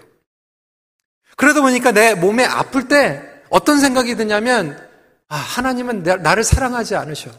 그러다 1.38 1.62
보니까 1.62 1.94
내 1.94 2.14
몸에 2.14 2.44
아플 2.44 2.90
때 2.90 3.24
어떤 3.50 3.80
생각이 3.80 4.16
드냐면, 4.16 4.78
아, 5.30 5.38
하나님은 5.38 6.04
나를 6.04 6.44
사랑하지 6.44 6.98
않으셔. 6.98 7.32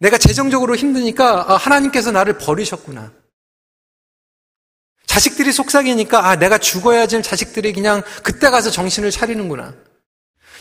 내가 0.00 0.18
재정적으로 0.18 0.74
힘드니까, 0.74 1.44
아, 1.48 1.56
하나님께서 1.56 2.10
나를 2.10 2.38
버리셨구나. 2.38 3.12
자식들이 5.06 5.52
속삭이니까, 5.52 6.28
아, 6.28 6.36
내가 6.36 6.58
죽어야지 6.58 7.22
자식들이 7.22 7.72
그냥 7.72 8.02
그때 8.24 8.50
가서 8.50 8.68
정신을 8.70 9.12
차리는구나. 9.12 9.74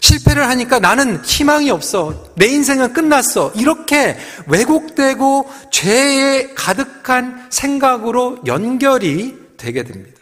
실패를 0.01 0.47
하니까 0.49 0.79
나는 0.79 1.23
희망이 1.23 1.69
없어. 1.69 2.31
내 2.35 2.47
인생은 2.47 2.93
끝났어. 2.93 3.51
이렇게 3.55 4.17
왜곡되고 4.47 5.49
죄에 5.71 6.53
가득한 6.53 7.47
생각으로 7.49 8.39
연결이 8.45 9.37
되게 9.57 9.83
됩니다. 9.83 10.17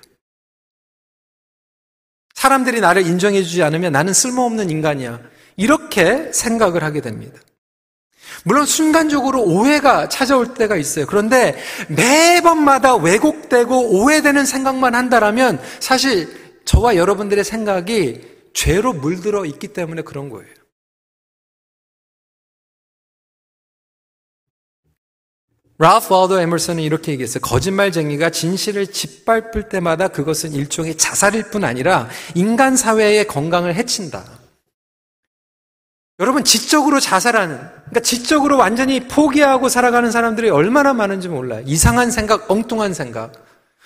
사람들이 2.33 2.79
나를 2.81 3.05
인정해주지 3.05 3.63
않으면 3.63 3.91
나는 3.91 4.13
쓸모없는 4.13 4.69
인간이야. 4.69 5.19
이렇게 5.57 6.31
생각을 6.31 6.83
하게 6.83 7.01
됩니다. 7.01 7.39
물론 8.43 8.65
순간적으로 8.65 9.41
오해가 9.43 10.09
찾아올 10.09 10.53
때가 10.53 10.75
있어요. 10.75 11.05
그런데 11.05 11.57
매번마다 11.87 12.95
왜곡되고 12.95 13.99
오해되는 13.99 14.45
생각만 14.45 14.93
한다라면 14.93 15.59
사실 15.79 16.29
저와 16.65 16.95
여러분들의 16.95 17.43
생각이 17.43 18.34
죄로 18.55 18.93
물들어 18.93 19.45
있기 19.45 19.67
때문에 19.67 20.01
그런 20.01 20.29
거예요. 20.29 20.51
라프 25.77 26.13
워더 26.13 26.39
에머슨은 26.39 26.81
이렇게 26.81 27.11
얘기했어요. 27.11 27.41
거짓말쟁이가 27.41 28.29
진실을 28.29 28.87
짓밟을 28.87 29.67
때마다 29.67 30.07
그것은 30.07 30.53
일종의 30.53 30.95
자살일 30.97 31.51
뿐 31.51 31.65
아니라 31.65 32.09
인간 32.33 32.77
사회의 32.77 33.27
건강을 33.27 33.75
해친다. 33.75 34.23
여러분, 36.19 36.45
지적으로 36.45 37.01
자살하는, 37.01 37.57
그러니까 37.57 37.99
지적으로 37.99 38.57
완전히 38.57 39.05
포기하고 39.05 39.67
살아가는 39.67 40.09
사람들이 40.11 40.49
얼마나 40.49 40.93
많은지 40.93 41.27
몰라요. 41.27 41.61
이상한 41.67 42.09
생각, 42.09 42.49
엉뚱한 42.49 42.93
생각. 42.93 43.33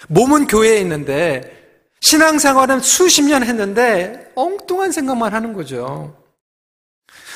몸은 0.10 0.46
교회에 0.46 0.80
있는데 0.82 1.59
신앙생활은 2.01 2.79
수십 2.79 3.24
년 3.24 3.44
했는데 3.44 4.32
엉뚱한 4.36 4.91
생각만 4.91 5.34
하는 5.34 5.53
거죠. 5.53 6.15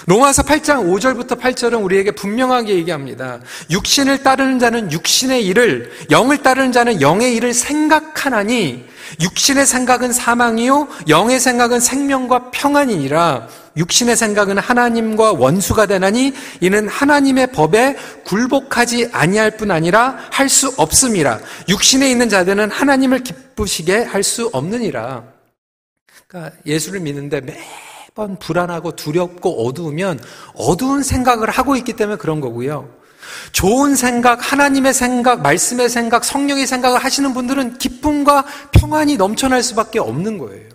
로마서 0.05 0.43
8장 0.43 0.85
5절부터 0.85 1.39
8절은 1.39 1.83
우리에게 1.83 2.11
분명하게 2.11 2.75
얘기합니다. 2.75 3.39
육신을 3.69 4.23
따르는 4.23 4.59
자는 4.59 4.91
육신의 4.91 5.45
일을, 5.45 5.91
영을 6.11 6.41
따르는 6.41 6.71
자는 6.71 7.01
영의 7.01 7.35
일을 7.35 7.53
생각하나니 7.53 8.85
육신의 9.21 9.65
생각은 9.65 10.11
사망이요 10.11 10.87
영의 11.07 11.39
생각은 11.39 11.79
생명과 11.79 12.51
평안이니라. 12.51 13.47
육신의 13.75 14.15
생각은 14.15 14.57
하나님과 14.57 15.33
원수가 15.33 15.87
되나니 15.87 16.33
이는 16.61 16.87
하나님의 16.87 17.51
법에 17.51 17.95
굴복하지 18.25 19.09
아니할 19.11 19.57
뿐 19.57 19.71
아니라 19.71 20.17
할 20.31 20.49
수 20.49 20.73
없음이라. 20.77 21.39
육신에 21.69 22.09
있는 22.09 22.29
자들은 22.29 22.69
하나님을 22.69 23.23
기쁘시게 23.23 24.03
할 24.03 24.23
수 24.23 24.49
없느니라. 24.53 25.23
그러니까 26.27 26.55
예수를 26.65 26.99
믿는데 26.99 27.41
매번 27.41 28.37
불안하고 28.39 28.95
두렵고 28.95 29.67
어두우면 29.67 30.19
어두운 30.55 31.03
생각을 31.03 31.49
하고 31.49 31.75
있기 31.75 31.93
때문에 31.93 32.17
그런 32.17 32.39
거고요. 32.41 32.89
좋은 33.51 33.95
생각, 33.95 34.51
하나님의 34.51 34.93
생각, 34.93 35.41
말씀의 35.41 35.89
생각, 35.89 36.23
성령의 36.23 36.67
생각을 36.67 37.03
하시는 37.03 37.33
분들은 37.33 37.77
기쁨과 37.77 38.45
평안이 38.71 39.17
넘쳐날 39.17 39.63
수밖에 39.63 39.99
없는 39.99 40.37
거예요. 40.37 40.69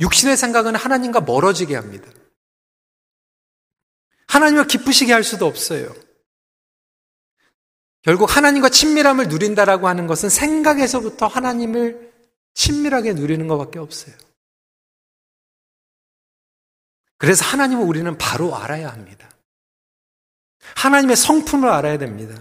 육신의 0.00 0.36
생각은 0.36 0.74
하나님과 0.74 1.20
멀어지게 1.20 1.76
합니다. 1.76 2.10
하나님을 4.26 4.66
기쁘시게 4.66 5.12
할 5.12 5.24
수도 5.24 5.46
없어요. 5.46 5.94
결국 8.02 8.36
하나님과 8.36 8.68
친밀함을 8.68 9.28
누린다라고 9.28 9.86
하는 9.86 10.06
것은 10.06 10.28
생각에서부터 10.28 11.26
하나님을 11.26 12.12
친밀하게 12.54 13.12
누리는 13.12 13.46
것밖에 13.46 13.78
없어요. 13.78 14.14
그래서 17.18 17.44
하나님을 17.44 17.84
우리는 17.84 18.18
바로 18.18 18.56
알아야 18.56 18.90
합니다. 18.90 19.30
하나님의 20.76 21.16
성품을 21.16 21.68
알아야 21.68 21.98
됩니다. 21.98 22.40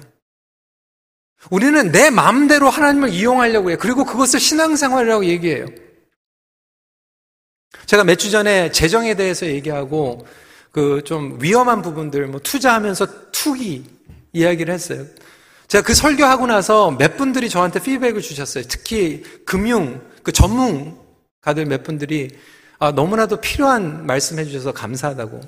우리는 1.51 1.91
내 1.91 2.10
마음대로 2.10 2.70
하나님을 2.70 3.10
이용하려고 3.10 3.70
해요. 3.70 3.77
그리고 3.79 4.05
그것을 4.05 4.39
신앙생활이라고 4.39 5.25
얘기해요. 5.25 5.67
제가 7.85 8.03
몇 8.03 8.15
주 8.15 8.31
전에 8.31 8.71
재정에 8.71 9.15
대해서 9.15 9.45
얘기하고 9.45 10.25
그 10.71 11.01
좀 11.03 11.37
위험한 11.41 11.81
부분들 11.81 12.27
뭐 12.27 12.39
투자하면서 12.39 13.31
투기 13.31 13.83
이야기를 14.33 14.73
했어요. 14.73 15.05
제가 15.67 15.83
그 15.85 15.93
설교하고 15.93 16.47
나서 16.47 16.91
몇 16.91 17.17
분들이 17.17 17.49
저한테 17.49 17.81
피드백을 17.81 18.21
주셨어요. 18.21 18.63
특히 18.67 19.23
금융 19.45 20.01
그 20.23 20.31
전문가들 20.31 21.65
몇 21.67 21.83
분들이 21.83 22.29
아, 22.79 22.91
너무나도 22.91 23.37
필요한 23.41 24.05
말씀 24.05 24.39
해 24.39 24.45
주셔서 24.45 24.71
감사하다고. 24.71 25.39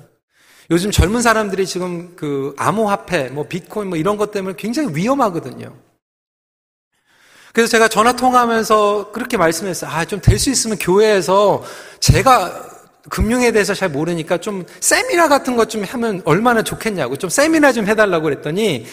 요즘 0.70 0.90
젊은 0.90 1.20
사람들이 1.20 1.66
지금 1.66 2.14
그 2.16 2.54
암호화폐, 2.58 3.28
뭐 3.30 3.46
비트코인 3.48 3.88
뭐 3.88 3.98
이런 3.98 4.16
것 4.16 4.30
때문에 4.30 4.54
굉장히 4.56 4.94
위험하거든요. 4.94 5.74
그래서 7.54 7.70
제가 7.70 7.86
전화 7.88 8.12
통화하면서 8.12 9.12
그렇게 9.12 9.36
말씀했어요. 9.36 9.88
아, 9.90 10.04
좀 10.04 10.20
될 10.20 10.38
수 10.38 10.50
있으면 10.50 10.76
교회에서 10.78 11.62
제가 12.00 12.68
금융에 13.10 13.52
대해서 13.52 13.74
잘 13.74 13.88
모르니까 13.90 14.38
좀 14.38 14.64
세미나 14.80 15.28
같은 15.28 15.56
것 15.56 15.66
좀 15.68 15.84
하면 15.84 16.20
얼마나 16.24 16.62
좋겠냐고 16.62 17.16
좀 17.16 17.30
세미나 17.30 17.72
좀 17.72 17.86
해달라고 17.86 18.24
그랬더니 18.24 18.86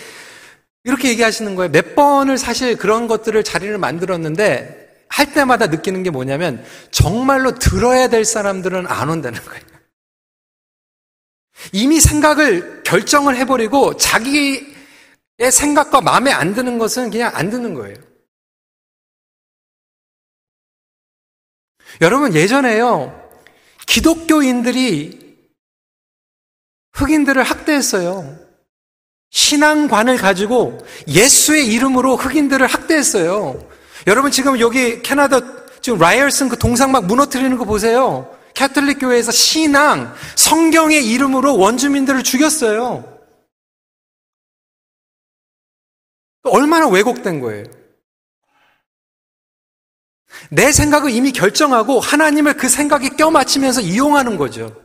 이렇게 0.83 1.09
얘기하시는 1.09 1.55
거예요. 1.55 1.71
몇 1.71 1.95
번을 1.95 2.37
사실 2.37 2.77
그런 2.77 3.07
것들을 3.07 3.43
자리를 3.43 3.75
만들었는데 3.79 5.05
할 5.09 5.33
때마다 5.33 5.67
느끼는 5.67 6.03
게 6.03 6.09
뭐냐면 6.11 6.63
정말로 6.91 7.57
들어야 7.57 8.07
될 8.09 8.25
사람들은 8.25 8.85
안 8.87 9.09
온다는 9.09 9.39
거예요. 9.43 9.61
이미 11.73 11.99
생각을 11.99 12.83
결정을 12.83 13.35
해버리고 13.37 13.97
자기의 13.97 14.65
생각과 15.51 16.01
마음에 16.01 16.31
안 16.31 16.53
드는 16.53 16.77
것은 16.77 17.09
그냥 17.09 17.31
안 17.33 17.49
듣는 17.49 17.73
거예요. 17.73 17.95
여러분 21.99 22.33
예전에요. 22.33 23.19
기독교인들이 23.85 25.19
흑인들을 26.93 27.41
학대했어요. 27.43 28.37
신앙관을 29.31 30.17
가지고 30.17 30.79
예수의 31.07 31.67
이름으로 31.67 32.15
흑인들을 32.15 32.65
학대했어요. 32.65 33.67
여러분 34.07 34.31
지금 34.31 34.59
여기 34.59 35.01
캐나다 35.01 35.39
지금 35.81 35.99
라이얼슨 35.99 36.49
그 36.49 36.57
동상 36.57 36.91
막 36.91 37.05
무너뜨리는 37.05 37.57
거 37.57 37.65
보세요. 37.65 38.37
캐톨릭 38.53 38.99
교회에서 38.99 39.31
신앙, 39.31 40.13
성경의 40.35 41.07
이름으로 41.07 41.57
원주민들을 41.57 42.23
죽였어요. 42.23 43.19
얼마나 46.43 46.87
왜곡된 46.87 47.39
거예요. 47.39 47.80
내 50.49 50.71
생각을 50.71 51.11
이미 51.11 51.31
결정하고 51.31 51.99
하나님을 51.99 52.57
그 52.57 52.69
생각에 52.69 53.09
껴맞추면서 53.09 53.81
이용하는 53.81 54.37
거죠. 54.37 54.75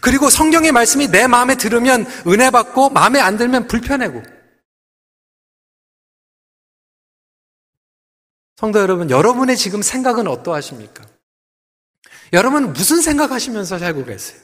그리고 0.00 0.28
성경의 0.28 0.72
말씀이 0.72 1.08
내 1.08 1.26
마음에 1.26 1.54
들으면 1.54 2.06
은혜 2.26 2.50
받고 2.50 2.90
마음에 2.90 3.20
안 3.20 3.36
들면 3.36 3.66
불편하고. 3.66 4.22
성도 8.56 8.78
여러분, 8.78 9.08
여러분의 9.08 9.56
지금 9.56 9.80
생각은 9.80 10.26
어떠하십니까? 10.26 11.06
여러분 12.32 12.72
무슨 12.72 13.00
생각하시면서 13.00 13.78
살고 13.78 14.04
계세요? 14.04 14.40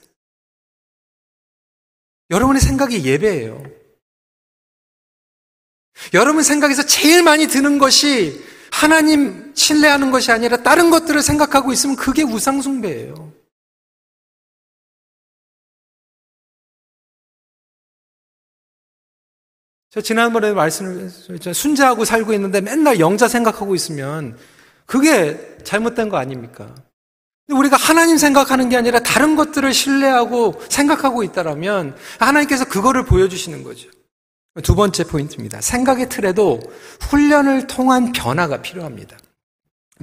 여러분의 2.31 2.61
생각이 2.61 3.05
예배예요. 3.05 3.63
여러분 6.15 6.43
생각에서 6.43 6.85
제일 6.85 7.23
많이 7.23 7.47
드는 7.47 7.79
것이 7.79 8.45
하나님 8.77 9.55
신뢰하는 9.55 10.11
것이 10.11 10.31
아니라 10.31 10.59
다른 10.59 10.91
것들을 10.91 11.23
생각하고 11.23 11.73
있으면 11.73 11.97
그게 11.97 12.23
우상숭배예요. 12.23 13.33
저 19.89 20.03
지난번에 20.03 20.53
말씀을 20.53 21.09
순자하고 21.55 22.05
살고 22.05 22.35
있는데 22.35 22.61
맨날 22.61 23.01
영자 23.01 23.29
생각하고 23.29 23.75
있으면 23.75 24.37
그게 24.85 25.57
잘못된 25.65 26.11
거 26.11 26.19
아닙니까? 26.19 26.75
우리가 27.49 27.77
하나님 27.77 28.19
생각하는 28.19 28.69
게 28.69 28.77
아니라 28.77 28.99
다른 28.99 29.37
것들을 29.37 29.73
신뢰하고 29.73 30.61
생각하고 30.69 31.23
있다라면 31.23 31.97
하나님께서 32.19 32.67
그거를 32.67 33.07
보여주시는 33.07 33.63
거죠. 33.63 33.89
두 34.63 34.75
번째 34.75 35.05
포인트입니다. 35.05 35.61
생각의 35.61 36.09
틀에도 36.09 36.61
훈련을 37.01 37.67
통한 37.67 38.13
변화가 38.13 38.63
필요합니다. 38.63 39.17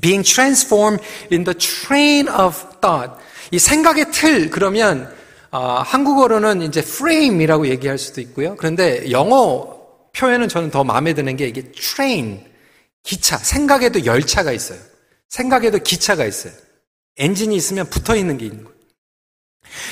Being 0.02 0.28
transformed 0.28 1.04
in 1.32 1.44
the 1.44 1.58
train 1.58 2.28
of 2.28 2.56
thought. 2.82 3.14
이 3.52 3.60
생각의 3.60 4.12
틀, 4.12 4.50
그러면, 4.50 5.14
어, 5.52 5.60
한국어로는 5.86 6.64
이제 6.64 6.80
frame이라고 6.80 7.68
얘기할 7.68 7.98
수도 7.98 8.22
있고요. 8.22 8.56
그런데 8.56 9.12
영어 9.12 9.78
표현은 10.14 10.50
저는 10.50 10.72
더 10.72 10.84
마음에 10.84 11.14
드는 11.14 11.36
게 11.36 11.48
이게 11.48 11.72
train, 11.72 12.44
기차, 13.04 13.38
생각에도 13.38 14.06
열차가 14.06 14.52
있어요. 14.52 14.80
생각에도 15.30 15.80
기차가 15.80 16.26
있어요. 16.26 16.54
엔진이 17.18 17.56
있으면 17.56 17.88
붙어 17.90 18.16
있는 18.16 18.38
게 18.38 18.46
있는 18.46 18.64
거예요. 18.64 18.73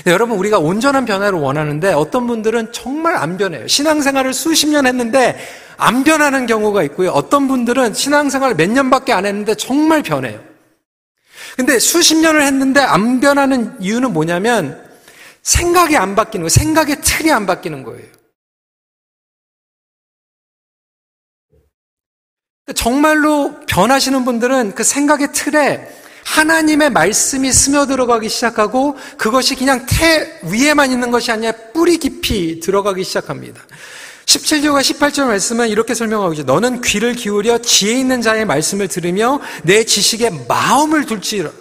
네, 0.06 0.12
여러분, 0.12 0.38
우리가 0.38 0.60
온전한 0.60 1.06
변화를 1.06 1.40
원하는데 1.40 1.94
어떤 1.94 2.28
분들은 2.28 2.72
정말 2.72 3.16
안 3.16 3.38
변해요. 3.38 3.68
신앙생활을 3.68 4.34
수십 4.34 4.68
년 4.68 4.86
했는데 4.86 5.38
안 5.78 6.04
변하는 6.04 6.46
경우가 6.46 6.84
있고요. 6.84 7.12
어떤 7.12 7.48
분들은 7.48 7.94
신앙생활을 7.94 8.56
몇 8.56 8.70
년밖에 8.70 9.14
안 9.14 9.26
했는데 9.26 9.56
정말 9.56 10.04
변해요. 10.04 10.44
근데 11.58 11.80
수십 11.80 12.16
년을 12.16 12.44
했는데 12.44 12.80
안 12.80 13.20
변하는 13.20 13.76
이유는 13.80 14.14
뭐냐면 14.14 14.90
생각이 15.42 15.98
안 15.98 16.16
바뀌는 16.16 16.44
거예요. 16.44 16.50
생각의 16.50 17.02
틀이 17.02 17.32
안 17.32 17.46
바뀌는 17.46 17.84
거예요. 17.84 18.06
정말로 22.76 23.60
변하시는 23.68 24.24
분들은 24.24 24.76
그 24.76 24.84
생각의 24.84 25.34
틀에 25.34 26.01
하나님의 26.26 26.92
말씀이 26.92 27.52
스며들어가기 27.52 28.30
시작하고 28.30 28.98
그것이 29.18 29.56
그냥 29.56 29.86
태 29.88 30.40
위에만 30.44 30.92
있는 30.92 31.12
것이 31.12 31.32
아니라 31.32 31.54
뿌리 31.74 31.98
깊이 31.98 32.60
들어가기 32.60 33.04
시작합니다. 33.04 33.62
17절과 34.26 34.82
18절 34.82 35.26
말씀은 35.26 35.70
이렇게 35.70 35.94
설명하고 35.94 36.34
있죠. 36.34 36.44
너는 36.44 36.82
귀를 36.82 37.14
기울여 37.16 37.58
지혜 37.60 38.00
있는 38.00 38.22
자의 38.22 38.46
말씀을 38.46 38.88
들으며 38.88 39.42
내 39.64 39.84
지식에 39.84 40.30
마음을 40.48 41.06
둘지라. 41.06 41.52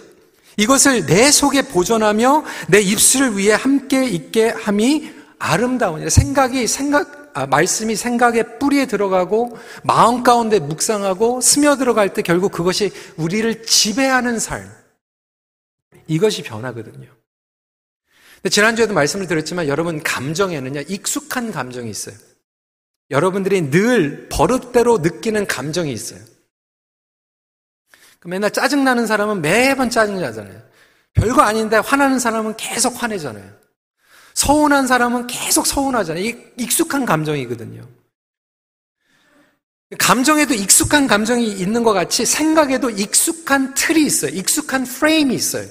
이것을 0.57 1.05
내 1.05 1.31
속에 1.31 1.63
보존하며 1.63 2.43
내 2.67 2.79
입술을 2.81 3.37
위해 3.37 3.53
함께 3.53 4.05
있게 4.05 4.49
함이 4.49 5.11
아름다우니라. 5.39 6.09
생각이 6.09 6.67
생각 6.67 7.20
아, 7.33 7.45
말씀이 7.45 7.95
생각의 7.95 8.59
뿌리에 8.59 8.85
들어가고 8.85 9.57
마음 9.83 10.23
가운데 10.23 10.59
묵상하고 10.59 11.41
스며들어갈 11.41 12.13
때 12.13 12.21
결국 12.21 12.51
그것이 12.51 12.91
우리를 13.17 13.63
지배하는 13.63 14.39
삶. 14.39 14.69
이것이 16.07 16.43
변하거든요. 16.43 17.07
지난주에도 18.49 18.93
말씀을 18.93 19.27
드렸지만 19.27 19.67
여러분 19.67 20.01
감정에는요, 20.01 20.81
익숙한 20.87 21.51
감정이 21.51 21.89
있어요. 21.89 22.15
여러분들이 23.11 23.69
늘 23.69 24.27
버릇대로 24.29 24.99
느끼는 24.99 25.45
감정이 25.45 25.91
있어요. 25.91 26.19
맨날 28.25 28.51
짜증나는 28.51 29.07
사람은 29.07 29.41
매번 29.41 29.89
짜증나잖아요. 29.89 30.61
별거 31.13 31.41
아닌데 31.41 31.77
화나는 31.77 32.19
사람은 32.19 32.55
계속 32.57 33.01
화내잖아요. 33.01 33.60
서운한 34.33 34.87
사람은 34.87 35.27
계속 35.27 35.67
서운하잖아요. 35.67 36.33
익숙한 36.57 37.05
감정이거든요. 37.05 37.87
감정에도 39.99 40.53
익숙한 40.53 41.07
감정이 41.07 41.51
있는 41.51 41.83
것 41.83 41.93
같이 41.93 42.25
생각에도 42.25 42.89
익숙한 42.89 43.73
틀이 43.73 44.05
있어요. 44.05 44.31
익숙한 44.31 44.85
프레임이 44.85 45.35
있어요. 45.35 45.67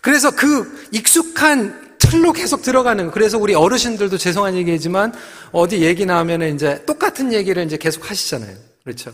그래서 0.00 0.30
그 0.30 0.88
익숙한 0.90 1.96
틀로 1.98 2.32
계속 2.32 2.62
들어가는 2.62 3.06
거. 3.06 3.12
그래서 3.12 3.38
우리 3.38 3.54
어르신들도 3.54 4.18
죄송한 4.18 4.56
얘기지만 4.56 5.12
어디 5.52 5.82
얘기 5.82 6.04
나오면 6.04 6.54
이제 6.54 6.84
똑같은 6.84 7.32
얘기를 7.32 7.64
이제 7.64 7.76
계속 7.76 8.10
하시잖아요. 8.10 8.56
그렇죠. 8.82 9.12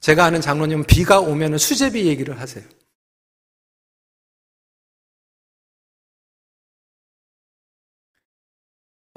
제가 0.00 0.24
아는 0.24 0.40
장로님은 0.40 0.84
비가 0.84 1.18
오면 1.18 1.58
수제비 1.58 2.06
얘기를 2.06 2.40
하세요. 2.40 2.64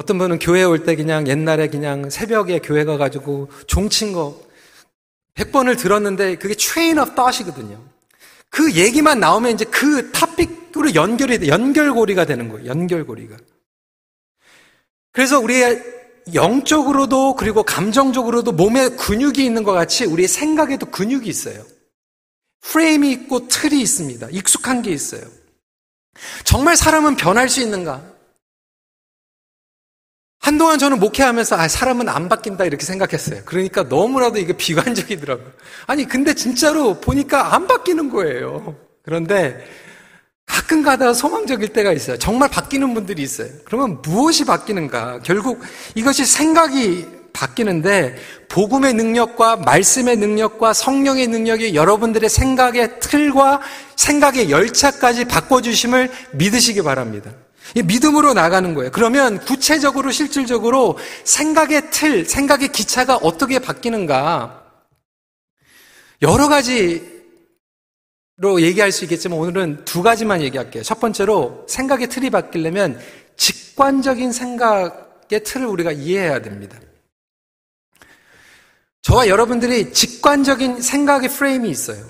어떤 0.05 0.19
분은 0.19 0.37
교회 0.37 0.63
올 0.63 0.85
때 0.85 0.95
그냥 0.95 1.27
옛날에 1.27 1.67
그냥 1.67 2.11
새벽에 2.11 2.59
교회 2.59 2.83
가가지고 2.85 3.49
종친 3.65 4.13
거 4.13 4.39
100번을 5.33 5.77
들었는데 5.79 6.35
그게 6.35 6.53
train 6.53 6.99
of 6.99 7.15
thought이거든요. 7.15 7.83
그 8.51 8.73
얘기만 8.73 9.19
나오면 9.19 9.53
이제 9.53 9.65
그 9.65 10.11
토픽으로 10.11 10.93
연결이 10.93 11.39
돼, 11.39 11.47
연결고리가 11.47 12.25
되는 12.25 12.49
거예요. 12.49 12.67
연결고리가. 12.67 13.35
그래서 15.11 15.39
우리의 15.39 15.83
영적으로도 16.35 17.35
그리고 17.35 17.63
감정적으로도 17.63 18.51
몸에 18.51 18.89
근육이 18.89 19.43
있는 19.43 19.63
것 19.63 19.71
같이 19.71 20.05
우리의 20.05 20.27
생각에도 20.27 20.85
근육이 20.85 21.27
있어요. 21.27 21.63
프레임이 22.61 23.11
있고 23.11 23.47
틀이 23.47 23.81
있습니다. 23.81 24.29
익숙한 24.31 24.83
게 24.83 24.91
있어요. 24.91 25.21
정말 26.43 26.77
사람은 26.77 27.15
변할 27.15 27.49
수 27.49 27.59
있는가? 27.61 28.14
한동안 30.45 30.77
저는 30.77 30.99
목회하면서 30.99 31.55
아, 31.55 31.67
사람은 31.67 32.07
안 32.07 32.29
바뀐다 32.29 32.65
이렇게 32.65 32.85
생각했어요. 32.85 33.41
그러니까 33.45 33.81
너무나도 33.81 34.37
이게 34.37 34.53
비관적이더라고요. 34.53 35.51
아니, 35.87 36.07
근데 36.07 36.35
진짜로 36.35 37.01
보니까 37.01 37.55
안 37.55 37.65
바뀌는 37.65 38.11
거예요. 38.11 38.75
그런데 39.01 39.65
가끔 40.45 40.83
가다가 40.83 41.13
소망적일 41.13 41.69
때가 41.69 41.91
있어요. 41.93 42.19
정말 42.19 42.47
바뀌는 42.49 42.93
분들이 42.93 43.23
있어요. 43.23 43.49
그러면 43.65 44.03
무엇이 44.03 44.45
바뀌는가? 44.45 45.21
결국 45.23 45.63
이것이 45.95 46.25
생각이 46.25 47.07
바뀌는데 47.33 48.15
복음의 48.47 48.93
능력과 48.93 49.55
말씀의 49.55 50.15
능력과 50.17 50.73
성령의 50.73 51.25
능력이 51.25 51.73
여러분들의 51.73 52.29
생각의 52.29 52.99
틀과 52.99 53.61
생각의 53.95 54.51
열차까지 54.51 55.25
바꿔주심을 55.25 56.11
믿으시기 56.33 56.83
바랍니다. 56.83 57.31
믿음으로 57.73 58.33
나가는 58.33 58.73
거예요. 58.73 58.91
그러면 58.91 59.39
구체적으로 59.39 60.11
실질적으로 60.11 60.97
생각의 61.23 61.91
틀, 61.91 62.25
생각의 62.25 62.71
기차가 62.71 63.17
어떻게 63.17 63.59
바뀌는가 63.59 64.63
여러 66.21 66.47
가지로 66.47 67.01
얘기할 68.61 68.91
수 68.91 69.03
있겠지만 69.05 69.39
오늘은 69.39 69.85
두 69.85 70.01
가지만 70.01 70.41
얘기할게요. 70.41 70.83
첫 70.83 70.99
번째로 70.99 71.65
생각의 71.67 72.07
틀이 72.07 72.29
바뀌려면 72.29 72.99
직관적인 73.35 74.31
생각의 74.31 75.43
틀을 75.43 75.65
우리가 75.65 75.91
이해해야 75.91 76.41
됩니다. 76.41 76.79
저와 79.01 79.27
여러분들이 79.27 79.93
직관적인 79.93 80.81
생각의 80.81 81.29
프레임이 81.29 81.69
있어요. 81.69 82.03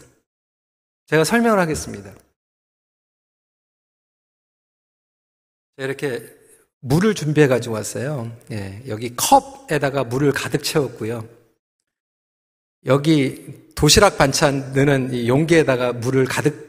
제가 1.07 1.23
설명을 1.23 1.59
하겠습니다. 1.59 2.11
이렇게 5.77 6.35
물을 6.79 7.13
준비해 7.13 7.47
가지고 7.47 7.75
왔어요. 7.75 8.35
예, 8.51 8.81
여기 8.88 9.15
컵에다가 9.15 10.03
물을 10.03 10.31
가득 10.31 10.63
채웠고요. 10.63 11.27
여기 12.85 13.73
도시락 13.75 14.17
반찬 14.17 14.73
넣는 14.73 15.27
용기에다가 15.27 15.93
물을 15.93 16.25
가득 16.25 16.65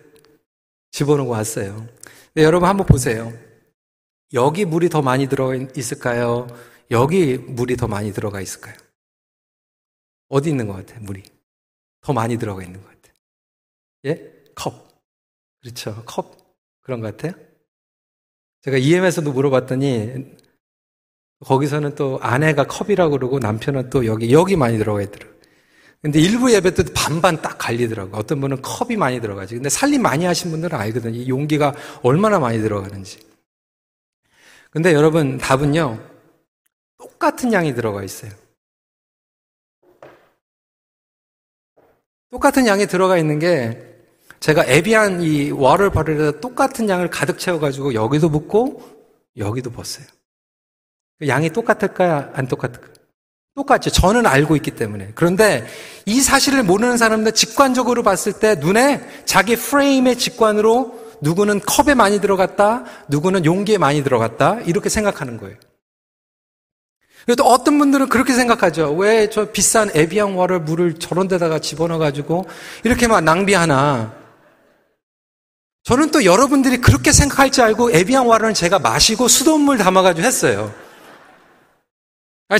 집어넣고 0.90 1.30
왔어요. 1.30 1.86
여러분 2.36 2.68
한번 2.68 2.86
보세요. 2.86 3.32
여기 4.32 4.64
물이 4.64 4.88
더 4.88 5.02
많이 5.02 5.28
들어가 5.28 5.54
있을까요? 5.76 6.46
여기 6.90 7.36
물이 7.36 7.76
더 7.76 7.86
많이 7.86 8.12
들어가 8.12 8.40
있을까요? 8.40 8.74
어디 10.28 10.50
있는 10.50 10.66
것 10.66 10.74
같아요, 10.74 11.00
물이? 11.00 11.22
더 12.00 12.12
많이 12.12 12.36
들어가 12.36 12.62
있는 12.62 12.82
것 12.82 12.88
같아요. 12.88 13.14
예? 14.06 14.32
컵. 14.54 14.88
그렇죠. 15.60 16.02
컵. 16.06 16.36
그런 16.82 17.00
것 17.00 17.16
같아요? 17.16 17.34
제가 18.66 18.78
EM에서도 18.78 19.32
물어봤더니, 19.32 20.26
거기서는 21.44 21.94
또 21.94 22.18
아내가 22.20 22.64
컵이라고 22.64 23.12
그러고 23.12 23.38
남편은 23.38 23.90
또 23.90 24.06
여기, 24.06 24.32
여기 24.32 24.56
많이 24.56 24.76
들어가 24.76 25.02
있더라고요. 25.02 25.36
근데 26.02 26.18
일부 26.20 26.52
예배 26.52 26.74
때 26.74 26.82
반반 26.94 27.40
딱 27.40 27.58
갈리더라고요. 27.58 28.16
어떤 28.16 28.40
분은 28.40 28.62
컵이 28.62 28.96
많이 28.96 29.20
들어가지. 29.20 29.54
근데 29.54 29.68
살림 29.68 30.02
많이 30.02 30.24
하신 30.24 30.50
분들은 30.50 30.76
알거든요. 30.78 31.16
이 31.16 31.28
용기가 31.28 31.74
얼마나 32.02 32.40
많이 32.40 32.58
들어가는지. 32.58 33.20
근데 34.70 34.92
여러분, 34.92 35.38
답은요, 35.38 36.00
똑같은 36.98 37.52
양이 37.52 37.72
들어가 37.72 38.02
있어요. 38.02 38.32
똑같은 42.30 42.66
양이 42.66 42.86
들어가 42.86 43.16
있는 43.16 43.38
게 43.38 43.85
제가 44.40 44.64
에비안 44.66 45.22
이 45.22 45.50
와를 45.50 45.90
바르려다 45.90 46.40
똑같은 46.40 46.88
양을 46.88 47.10
가득 47.10 47.38
채워가지고 47.38 47.94
여기도 47.94 48.28
붓고 48.30 48.82
여기도 49.36 49.70
벗어요. 49.70 50.06
양이 51.26 51.50
똑같을까요? 51.50 52.30
안 52.34 52.46
똑같을까요? 52.46 52.92
똑같죠. 53.54 53.90
저는 53.90 54.26
알고 54.26 54.54
있기 54.56 54.72
때문에. 54.72 55.12
그런데 55.14 55.66
이 56.04 56.20
사실을 56.20 56.62
모르는 56.62 56.98
사람들 56.98 57.32
직관적으로 57.32 58.02
봤을 58.02 58.34
때 58.34 58.54
눈에 58.56 59.00
자기 59.24 59.56
프레임의 59.56 60.18
직관으로 60.18 61.06
누구는 61.22 61.60
컵에 61.60 61.94
많이 61.94 62.20
들어갔다, 62.20 62.84
누구는 63.08 63.46
용기에 63.46 63.78
많이 63.78 64.02
들어갔다, 64.04 64.60
이렇게 64.66 64.90
생각하는 64.90 65.38
거예요. 65.38 65.56
그래도 67.24 67.44
어떤 67.44 67.78
분들은 67.78 68.08
그렇게 68.10 68.34
생각하죠. 68.34 68.92
왜 68.92 69.28
저 69.30 69.50
비싼 69.50 69.90
에비앙 69.94 70.38
와를 70.38 70.60
물을 70.60 70.94
저런 70.98 71.26
데다가 71.26 71.58
집어넣어가지고 71.58 72.46
이렇게 72.84 73.08
막 73.08 73.22
낭비하나. 73.22 74.25
저는 75.86 76.10
또 76.10 76.24
여러분들이 76.24 76.78
그렇게 76.78 77.12
생각할 77.12 77.52
줄 77.52 77.62
알고 77.62 77.92
에비앙 77.92 78.26
와를 78.26 78.54
제가 78.54 78.80
마시고 78.80 79.28
수돗물 79.28 79.78
담아가지고 79.78 80.26
했어요. 80.26 80.74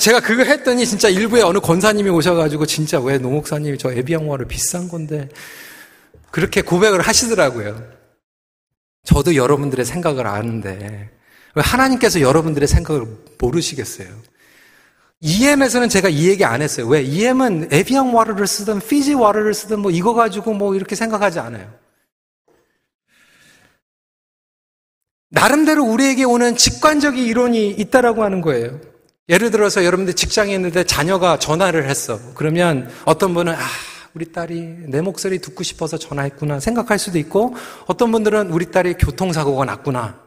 제가 0.01 0.21
그거 0.21 0.45
했더니 0.45 0.87
진짜 0.87 1.09
일부에 1.09 1.43
어느 1.43 1.59
권사님이 1.59 2.09
오셔가지고 2.09 2.67
진짜 2.67 3.01
왜 3.01 3.19
노목사님이 3.19 3.79
저 3.79 3.91
에비앙 3.91 4.31
와를 4.31 4.47
비싼 4.47 4.87
건데 4.87 5.29
그렇게 6.31 6.63
고백을 6.63 7.01
하시더라고요. 7.01 7.83
저도 9.03 9.35
여러분들의 9.35 9.85
생각을 9.85 10.29
아는데 10.29 11.11
하나님께서 11.57 12.21
여러분들의 12.21 12.69
생각을 12.69 13.09
모르시겠어요. 13.41 14.07
EM에서는 15.23 15.89
제가 15.89 16.09
이 16.11 16.29
얘기 16.29 16.45
안 16.45 16.63
했어요. 16.63 16.87
왜? 16.87 17.03
EM은 17.03 17.71
에비앙 17.73 18.15
와르를 18.15 18.47
쓰든 18.47 18.79
피지 18.79 19.15
와르를 19.15 19.53
쓰든 19.53 19.81
뭐 19.81 19.91
이거 19.91 20.15
가지고 20.15 20.55
뭐 20.55 20.77
이렇게 20.77 20.95
생각하지 20.95 21.41
않아요. 21.41 21.86
나름대로 25.37 25.85
우리에게 25.85 26.25
오는 26.25 26.57
직관적인 26.57 27.23
이론이 27.23 27.73
있다라고 27.73 28.25
하는 28.25 28.41
거예요. 28.41 28.81
예를 29.29 29.51
들어서 29.51 29.85
여러분들 29.85 30.15
직장에 30.15 30.55
있는데 30.55 30.83
자녀가 30.85 31.39
전화를 31.39 31.91
했어. 31.91 32.19
그러면 32.35 32.91
어떤 33.05 33.35
분은 33.35 33.53
아, 33.53 33.59
우리 34.15 34.33
딸이 34.33 34.87
내 34.87 35.03
목소리 35.03 35.39
듣고 35.39 35.63
싶어서 35.63 35.99
전화했구나 35.99 36.59
생각할 36.59 36.99
수도 36.99 37.19
있고 37.19 37.55
어떤 37.85 38.13
분들은 38.13 38.51
우리 38.51 38.71
딸이 38.71 38.95
교통사고가 38.95 39.67
났구나 39.67 40.19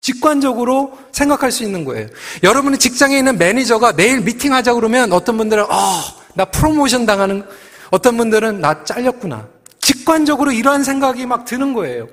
직관적으로 0.00 0.98
생각할 1.12 1.52
수 1.52 1.62
있는 1.62 1.84
거예요. 1.84 2.08
여러분이 2.42 2.78
직장에 2.78 3.16
있는 3.16 3.38
매니저가 3.38 3.92
내일 3.92 4.22
미팅하자 4.22 4.74
그러면 4.74 5.12
어떤 5.12 5.36
분들은 5.36 5.62
어, 5.70 6.02
나 6.34 6.44
프로모션 6.46 7.06
당하는 7.06 7.44
어떤 7.92 8.16
분들은 8.16 8.60
나 8.60 8.82
잘렸구나. 8.82 9.46
직관적으로 9.80 10.50
이러한 10.50 10.82
생각이 10.82 11.26
막 11.26 11.44
드는 11.44 11.74
거예요. 11.74 12.08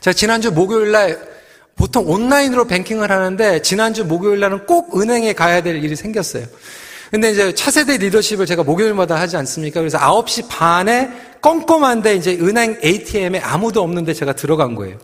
제가 0.00 0.14
지난주 0.14 0.50
목요일 0.50 0.92
날 0.92 1.30
보통 1.76 2.08
온라인으로 2.08 2.66
뱅킹을 2.66 3.10
하는데 3.10 3.62
지난주 3.62 4.04
목요일 4.04 4.40
날은 4.40 4.66
꼭 4.66 5.00
은행에 5.00 5.32
가야 5.32 5.62
될 5.62 5.82
일이 5.82 5.96
생겼어요. 5.96 6.46
근데 7.10 7.32
이제 7.32 7.52
차세대 7.54 7.96
리더십을 7.96 8.46
제가 8.46 8.62
목요일마다 8.62 9.16
하지 9.16 9.36
않습니까? 9.36 9.80
그래서 9.80 9.98
9시 9.98 10.48
반에 10.48 11.10
껌껌한데 11.40 12.14
이제 12.14 12.38
은행 12.40 12.78
ATM에 12.84 13.40
아무도 13.40 13.82
없는데 13.82 14.14
제가 14.14 14.34
들어간 14.34 14.76
거예요. 14.76 14.96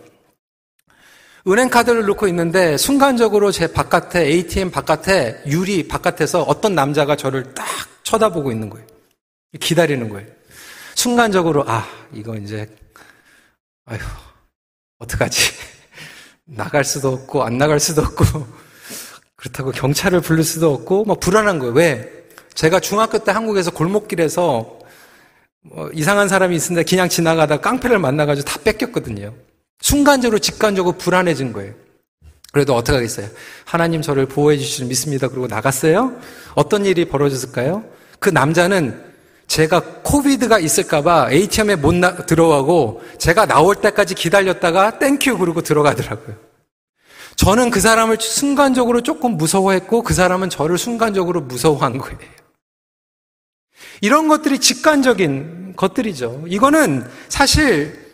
은행 1.49 1.69
카드를 1.69 2.05
놓고 2.05 2.29
있는데 2.29 2.77
순간적으로 2.77 3.51
제 3.51 3.73
바깥에 3.73 4.25
ATM 4.27 4.71
바깥에 4.71 5.43
유리 5.47 5.89
바깥에서 5.89 6.43
어떤 6.43 6.75
남자가 6.75 7.17
저를 7.17 7.55
딱 7.55 7.67
쳐다보고 8.05 8.53
있는 8.53 8.71
거예요. 8.71 8.87
기다리는 9.59 10.09
거예요. 10.09 10.29
순간적으로 10.95 11.65
아 11.67 11.87
이거 12.13 12.37
이제 12.37 12.69
아휴 13.87 13.99
어떡하지 14.99 15.53
나갈 16.47 16.85
수도 16.85 17.13
없고 17.13 17.45
안 17.45 17.59
나갈 17.59 17.81
수도 17.81 18.03
없고 18.03 18.25
그렇다고 19.37 19.71
경찰을 19.71 20.21
부를 20.21 20.45
수도 20.45 20.73
없고 20.73 21.05
막 21.05 21.21
불안한 21.21 21.59
거예요. 21.59 21.75
왜? 21.75 22.13
제가 22.55 22.81
중학교 22.81 23.19
때 23.19 23.33
한국에서 23.33 23.71
골목길에서 23.71 24.79
뭐 25.63 25.91
이상한 25.93 26.29
사람이 26.29 26.57
있는데 26.57 26.85
그냥 26.85 27.09
지나가다 27.09 27.61
깡패를 27.61 27.99
만나가지고 27.99 28.49
다 28.49 28.61
뺏겼거든요. 28.65 29.35
순간적으로 29.81 30.39
직관적으로 30.39 30.97
불안해진 30.97 31.53
거예요. 31.53 31.75
그래도 32.53 32.75
어떻게 32.75 32.97
하겠어요? 32.97 33.29
하나님 33.67 34.01
저를 34.01 34.27
보호해 34.27 34.57
주시는 34.57 34.89
믿습니다. 34.89 35.29
그러고 35.29 35.47
나갔어요? 35.47 36.19
어떤 36.55 36.87
일이 36.87 37.05
벌어졌을까요? 37.05 37.85
그 38.19 38.31
남자는 38.31 39.05
제가 39.47 39.81
COVID가 40.03 40.59
있을까봐 40.59 41.31
ATM에 41.31 41.77
못 41.77 41.95
나, 41.95 42.17
들어가고 42.17 43.03
제가 43.19 43.47
나올 43.47 43.77
때까지 43.77 44.15
기다렸다가 44.15 44.99
thank 44.99 45.24
you 45.24 45.39
그러고 45.39 45.63
들어가더라고요. 45.63 46.37
저는 47.37 47.71
그 47.71 47.81
사람을 47.81 48.19
순간적으로 48.21 49.03
조금 49.03 49.37
무서워했고 49.37 50.03
그 50.03 50.15
사람은 50.15 50.51
저를 50.51 50.79
순간적으로 50.79 51.43
무서워한 51.43 51.99
거예요. 51.99 52.19
이런 54.01 54.29
것들이 54.29 54.59
직관적인 54.59 55.75
것들이죠. 55.77 56.45
이거는 56.49 57.07
사실 57.29 58.07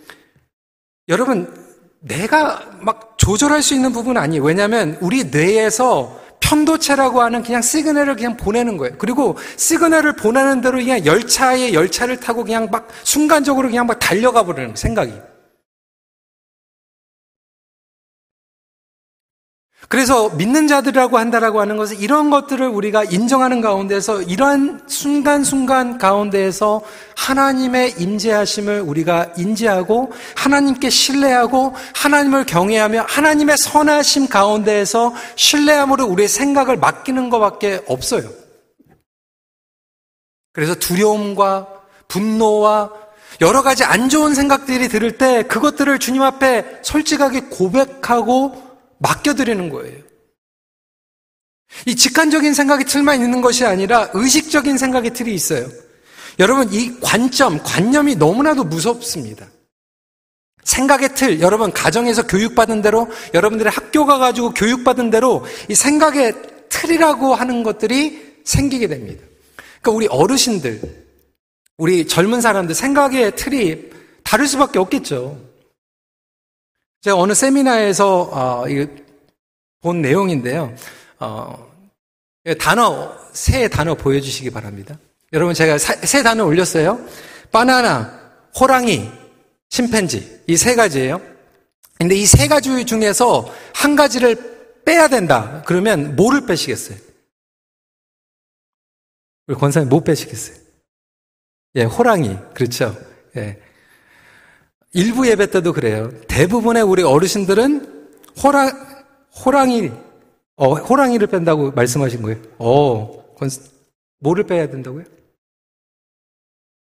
여러분, 1.08 1.52
내가 2.00 2.62
막 2.80 3.14
조절할 3.16 3.62
수 3.62 3.74
있는 3.74 3.92
부분은 3.92 4.20
아니에요. 4.20 4.42
왜냐하면 4.42 4.98
우리 5.00 5.24
뇌에서 5.24 6.21
편도체라고 6.42 7.22
하는 7.22 7.42
그냥 7.42 7.62
시그널을 7.62 8.16
그냥 8.16 8.36
보내는 8.36 8.76
거예요. 8.76 8.94
그리고 8.98 9.38
시그널을 9.56 10.16
보내는 10.16 10.60
대로 10.60 10.78
그냥 10.78 11.04
열차에 11.04 11.72
열차를 11.72 12.18
타고 12.18 12.44
그냥 12.44 12.68
막 12.70 12.88
순간적으로 13.04 13.68
그냥 13.68 13.86
막 13.86 13.98
달려가 13.98 14.44
버리는 14.44 14.74
생각이. 14.74 15.31
그래서 19.88 20.30
믿는 20.30 20.68
자들이라고 20.68 21.18
한다라고 21.18 21.60
하는 21.60 21.76
것은 21.76 21.98
이런 21.98 22.30
것들을 22.30 22.66
우리가 22.66 23.04
인정하는 23.04 23.60
가운데서 23.60 24.22
이러한 24.22 24.82
순간순간 24.86 25.98
가운데에서 25.98 26.80
하나님의 27.16 27.96
임재하심을 27.98 28.80
우리가 28.80 29.32
인지하고 29.36 30.12
하나님께 30.34 30.88
신뢰하고 30.88 31.74
하나님을 31.94 32.46
경외하며 32.46 33.04
하나님의 33.06 33.56
선하심 33.58 34.28
가운데에서 34.28 35.14
신뢰함으로 35.36 36.06
우리의 36.06 36.28
생각을 36.28 36.78
맡기는 36.78 37.28
것밖에 37.28 37.82
없어요. 37.86 38.30
그래서 40.52 40.74
두려움과 40.74 41.66
분노와 42.08 42.90
여러 43.40 43.62
가지 43.62 43.84
안 43.84 44.08
좋은 44.08 44.34
생각들이 44.34 44.88
들을 44.88 45.18
때 45.18 45.42
그것들을 45.42 45.98
주님 45.98 46.22
앞에 46.22 46.80
솔직하게 46.82 47.46
고백하고 47.50 48.61
맡겨드리는 49.02 49.68
거예요. 49.68 49.98
이 51.86 51.96
직관적인 51.96 52.54
생각이 52.54 52.84
틀만 52.84 53.22
있는 53.22 53.40
것이 53.40 53.64
아니라 53.64 54.10
의식적인 54.14 54.78
생각의 54.78 55.12
틀이 55.12 55.34
있어요. 55.34 55.68
여러분, 56.38 56.72
이 56.72 56.98
관점, 57.00 57.62
관념이 57.62 58.16
너무나도 58.16 58.64
무섭습니다. 58.64 59.48
생각의 60.64 61.14
틀, 61.14 61.40
여러분, 61.40 61.72
가정에서 61.72 62.26
교육받은 62.26 62.82
대로, 62.82 63.08
여러분들의 63.34 63.70
학교 63.72 64.06
가가지고 64.06 64.54
교육받은 64.54 65.10
대로 65.10 65.44
이 65.68 65.74
생각의 65.74 66.34
틀이라고 66.68 67.34
하는 67.34 67.62
것들이 67.62 68.40
생기게 68.44 68.86
됩니다. 68.86 69.24
그러니까 69.80 69.90
우리 69.90 70.06
어르신들, 70.06 70.80
우리 71.78 72.06
젊은 72.06 72.40
사람들 72.40 72.74
생각의 72.74 73.34
틀이 73.36 73.90
다를 74.22 74.46
수밖에 74.46 74.78
없겠죠. 74.78 75.51
제가 77.02 77.16
어느 77.16 77.34
세미나에서 77.34 78.20
어, 78.32 78.64
본 79.80 80.00
내용인데요. 80.02 80.74
어, 81.18 81.72
단어 82.58 83.16
세 83.32 83.68
단어 83.68 83.94
보여주시기 83.94 84.50
바랍니다. 84.50 84.98
여러분 85.32 85.54
제가 85.54 85.78
세 85.78 86.22
단어 86.22 86.44
올렸어요. 86.44 87.04
바나나, 87.50 88.20
호랑이, 88.58 89.10
심팬지 89.70 90.44
이 90.46 90.56
세 90.56 90.74
가지예요. 90.76 91.20
근데 91.98 92.14
이 92.16 92.24
세 92.26 92.46
가지 92.48 92.84
중에서 92.84 93.52
한 93.74 93.96
가지를 93.96 94.82
빼야 94.84 95.08
된다. 95.08 95.62
그러면 95.66 96.14
뭐를 96.16 96.46
빼시겠어요? 96.46 96.98
우리 99.48 99.56
권사님 99.56 99.88
못 99.88 100.04
빼시겠어요? 100.04 100.56
예, 101.76 101.84
호랑이. 101.84 102.36
그렇죠. 102.54 102.96
예. 103.36 103.60
일부 104.94 105.26
예배 105.28 105.50
때도 105.50 105.72
그래요. 105.72 106.10
대부분의 106.28 106.82
우리 106.82 107.02
어르신들은 107.02 108.10
호랑, 108.42 108.70
호랑이, 109.44 109.90
어, 110.56 110.74
호랑이를 110.74 111.26
뺀다고 111.28 111.72
말씀하신 111.72 112.22
거예요. 112.22 112.40
어, 112.58 113.34
권, 113.34 113.48
뭐를 114.20 114.44
빼야 114.44 114.68
된다고요? 114.68 115.04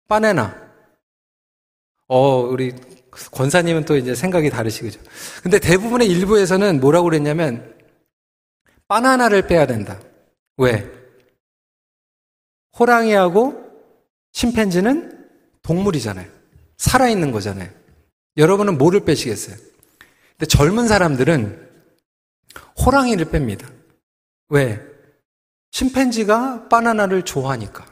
바나나. 0.07 0.67
어, 2.07 2.39
우리 2.39 2.73
권사님은 3.31 3.83
또 3.85 3.97
이제 3.97 4.15
생각이 4.15 4.49
다르시죠. 4.49 4.99
근데 5.43 5.59
대부분의 5.59 6.07
일부에서는 6.07 6.79
뭐라고 6.79 7.05
그랬냐면, 7.05 7.75
바나나를 8.87 9.47
빼야 9.47 9.67
된다. 9.67 9.99
왜? 10.55 10.89
호랑이하고 12.79 13.65
심팬지는 14.31 15.27
동물이잖아요. 15.61 16.29
살아있는 16.77 17.31
거잖아요. 17.31 17.69
여러분은 18.37 18.77
뭐를 18.77 19.01
빼시겠어요? 19.05 19.57
근데 20.31 20.45
젊은 20.45 20.87
사람들은 20.87 21.67
호랑이를 22.85 23.25
뺍니다. 23.25 23.71
왜? 24.49 24.79
심팬지가 25.71 26.69
바나나를 26.69 27.23
좋아하니까. 27.23 27.85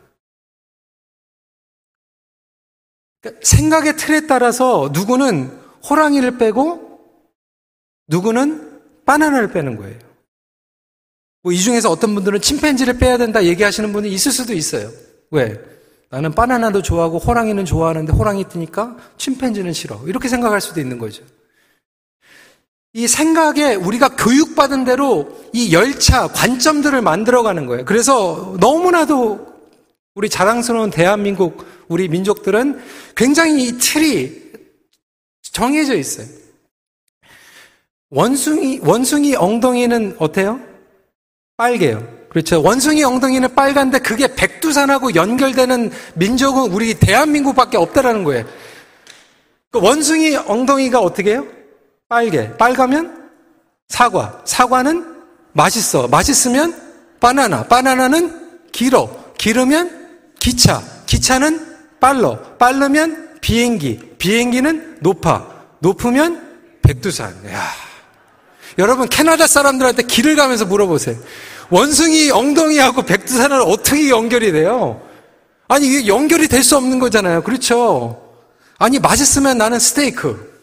그러니까 3.21 3.45
생각의 3.45 3.97
틀에 3.97 4.27
따라서 4.27 4.89
누구는 4.93 5.49
호랑이를 5.89 6.37
빼고 6.37 6.85
누구는 8.07 9.03
바나나를 9.05 9.51
빼는 9.51 9.77
거예요. 9.77 9.99
뭐 11.41 11.53
이 11.53 11.59
중에서 11.59 11.91
어떤 11.91 12.15
분들은 12.15 12.41
침팬지를 12.41 12.97
빼야 12.97 13.17
된다 13.17 13.43
얘기하시는 13.43 13.93
분이 13.93 14.09
있을 14.11 14.31
수도 14.31 14.53
있어요. 14.53 14.91
왜? 15.31 15.59
나는 16.09 16.31
바나나도 16.33 16.81
좋아하고 16.81 17.17
호랑이는 17.17 17.65
좋아하는데 17.65 18.13
호랑이 18.13 18.47
뜨니까 18.47 18.95
침팬지는 19.17 19.73
싫어. 19.73 20.01
이렇게 20.05 20.27
생각할 20.27 20.61
수도 20.61 20.79
있는 20.79 20.97
거죠. 20.97 21.23
이 22.93 23.07
생각에 23.07 23.75
우리가 23.75 24.15
교육받은 24.15 24.85
대로 24.85 25.35
이 25.51 25.73
열차, 25.73 26.27
관점들을 26.27 27.01
만들어가는 27.01 27.65
거예요. 27.65 27.85
그래서 27.85 28.55
너무나도 28.59 29.53
우리 30.15 30.29
자랑스러운 30.29 30.91
대한민국, 30.91 31.65
우리 31.89 32.07
민족들은 32.07 32.81
굉장히 33.15 33.67
이 33.67 33.77
틀이 33.77 34.45
정해져 35.51 35.95
있어요. 35.95 36.27
원숭이, 38.09 38.79
원숭이 38.81 39.35
엉덩이는 39.35 40.15
어때요? 40.19 40.61
빨개요. 41.57 42.24
그렇죠. 42.35 42.61
원숭이 42.61 43.01
엉덩이는 43.01 43.55
빨간데 43.55 43.99
그게 43.99 44.27
백두산하고 44.27 45.15
연결되는 45.15 45.89
민족은 46.15 46.69
우리 46.69 46.93
대한민국밖에 46.93 47.77
없다라는 47.77 48.25
거예요. 48.25 48.43
그 49.71 49.79
원숭이 49.79 50.35
엉덩이가 50.35 50.99
어떻게 50.99 51.31
해요? 51.31 51.47
빨개. 52.09 52.51
빨가면 52.57 53.29
사과. 53.87 54.41
사과는 54.43 55.15
맛있어. 55.53 56.09
맛있으면 56.09 56.75
바나나. 57.21 57.67
바나나는 57.67 58.59
길어. 58.73 59.09
길으면 59.37 60.09
기차. 60.37 60.83
기차는 61.05 61.77
빨러. 62.01 62.37
빨르면 62.57 63.37
비행기. 63.39 64.15
비행기는 64.17 64.97
높아. 64.99 65.47
높으면 65.79 66.59
백두산. 66.81 67.33
야. 67.47 67.63
여러분 68.77 69.07
캐나다 69.07 69.47
사람들한테 69.47 70.03
길을 70.03 70.35
가면서 70.35 70.65
물어보세요. 70.65 71.15
원숭이 71.71 72.31
엉덩이하고 72.31 73.03
백두산을 73.03 73.61
어떻게 73.61 74.09
연결이 74.09 74.51
돼요? 74.51 75.01
아니 75.67 75.87
이게 75.87 76.07
연결이 76.07 76.47
될 76.47 76.63
수 76.63 76.77
없는 76.77 76.99
거잖아요. 76.99 77.43
그렇죠? 77.43 78.21
아니 78.77 78.99
맛있으면 78.99 79.57
나는 79.57 79.79
스테이크. 79.79 80.53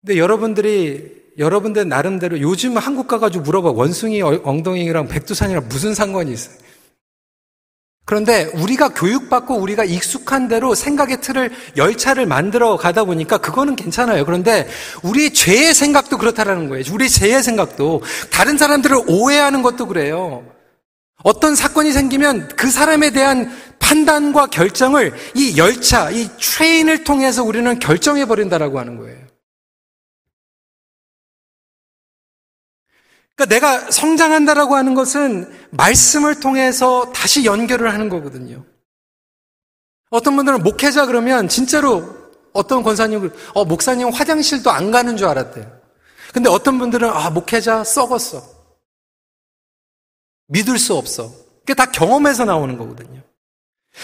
근데 0.00 0.18
여러분들이 0.18 1.18
여러분들 1.38 1.88
나름대로 1.88 2.40
요즘 2.40 2.76
한국 2.76 3.06
가가지고 3.08 3.44
물어봐 3.44 3.70
원숭이 3.72 4.22
엉덩이랑 4.22 5.08
백두산이랑 5.08 5.68
무슨 5.68 5.94
상관이 5.94 6.32
있어요? 6.32 6.56
그런데 8.08 8.50
우리가 8.54 8.88
교육받고 8.88 9.56
우리가 9.56 9.84
익숙한 9.84 10.48
대로 10.48 10.74
생각의 10.74 11.20
틀을 11.20 11.50
열차를 11.76 12.24
만들어 12.24 12.78
가다 12.78 13.04
보니까 13.04 13.36
그거는 13.36 13.76
괜찮아요. 13.76 14.24
그런데 14.24 14.66
우리 15.02 15.34
죄의 15.34 15.74
생각도 15.74 16.16
그렇다라는 16.16 16.70
거예요. 16.70 16.84
우리 16.90 17.10
죄의 17.10 17.42
생각도 17.42 18.00
다른 18.30 18.56
사람들을 18.56 18.96
오해하는 19.08 19.60
것도 19.60 19.88
그래요. 19.88 20.42
어떤 21.22 21.54
사건이 21.54 21.92
생기면 21.92 22.48
그 22.56 22.70
사람에 22.70 23.10
대한 23.10 23.54
판단과 23.78 24.46
결정을 24.46 25.12
이 25.34 25.58
열차, 25.58 26.10
이 26.10 26.30
트레인을 26.40 27.04
통해서 27.04 27.44
우리는 27.44 27.78
결정해 27.78 28.24
버린다라고 28.24 28.78
하는 28.78 28.96
거예요. 28.96 29.27
그러니까 33.38 33.46
내가 33.46 33.90
성장한다라고 33.92 34.74
하는 34.74 34.94
것은 34.94 35.48
말씀을 35.70 36.40
통해서 36.40 37.12
다시 37.12 37.44
연결을 37.44 37.92
하는 37.92 38.08
거거든요. 38.08 38.64
어떤 40.10 40.34
분들은 40.34 40.64
목회자 40.64 41.06
그러면 41.06 41.48
진짜로 41.48 42.16
어떤 42.52 42.82
권사님, 42.82 43.30
어, 43.54 43.64
목사님 43.64 44.08
화장실도 44.08 44.70
안 44.72 44.90
가는 44.90 45.16
줄 45.16 45.28
알았대요. 45.28 45.70
근데 46.32 46.50
어떤 46.50 46.78
분들은, 46.78 47.08
아, 47.08 47.30
목회자 47.30 47.84
썩었어. 47.84 48.42
믿을 50.48 50.78
수 50.78 50.94
없어. 50.94 51.32
그게 51.60 51.74
다 51.74 51.86
경험에서 51.86 52.44
나오는 52.44 52.76
거거든요. 52.76 53.22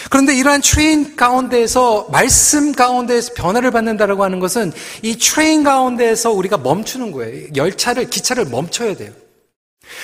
그런데 0.09 0.33
이러한 0.33 0.61
train 0.61 1.17
가운데에서, 1.17 2.07
말씀 2.09 2.71
가운데에서 2.71 3.33
변화를 3.33 3.71
받는다라고 3.71 4.23
하는 4.23 4.39
것은 4.39 4.71
이 5.01 5.17
train 5.17 5.63
가운데에서 5.63 6.31
우리가 6.31 6.57
멈추는 6.57 7.11
거예요. 7.11 7.49
열차를, 7.55 8.09
기차를 8.09 8.45
멈춰야 8.45 8.95
돼요. 8.95 9.24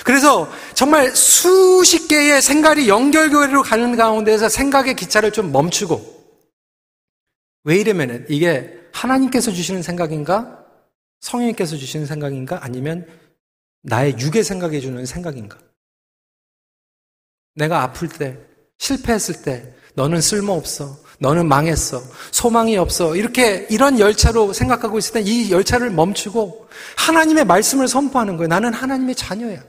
그래서 0.03 0.51
정말 0.73 1.15
수십 1.15 2.07
개의 2.07 2.41
생각이 2.41 2.87
연결고리로 2.87 3.63
가는 3.63 3.95
가운데서 3.95 4.49
생각의 4.49 4.95
기차를 4.95 5.31
좀 5.31 5.51
멈추고 5.51 6.21
왜냐면은 7.63 8.25
이게 8.29 8.79
하나님께서 8.93 9.51
주시는 9.51 9.81
생각인가? 9.83 10.65
성령님께서 11.21 11.77
주시는 11.77 12.05
생각인가? 12.05 12.59
아니면 12.63 13.07
나의 13.83 14.17
육의 14.19 14.43
생각해 14.43 14.79
주는 14.79 15.05
생각인가? 15.05 15.57
내가 17.55 17.83
아플 17.83 18.07
때, 18.09 18.37
실패했을 18.77 19.43
때, 19.43 19.73
너는 19.93 20.21
쓸모없어. 20.21 20.97
너는 21.19 21.47
망했어. 21.47 22.01
소망이 22.31 22.77
없어. 22.77 23.15
이렇게 23.15 23.67
이런 23.69 23.99
열차로 23.99 24.53
생각하고 24.53 24.97
있을 24.97 25.13
때 25.13 25.21
이 25.21 25.51
열차를 25.51 25.91
멈추고 25.91 26.67
하나님의 26.97 27.45
말씀을 27.45 27.87
선포하는 27.87 28.37
거예요. 28.37 28.47
나는 28.47 28.73
하나님의 28.73 29.13
자녀야. 29.15 29.63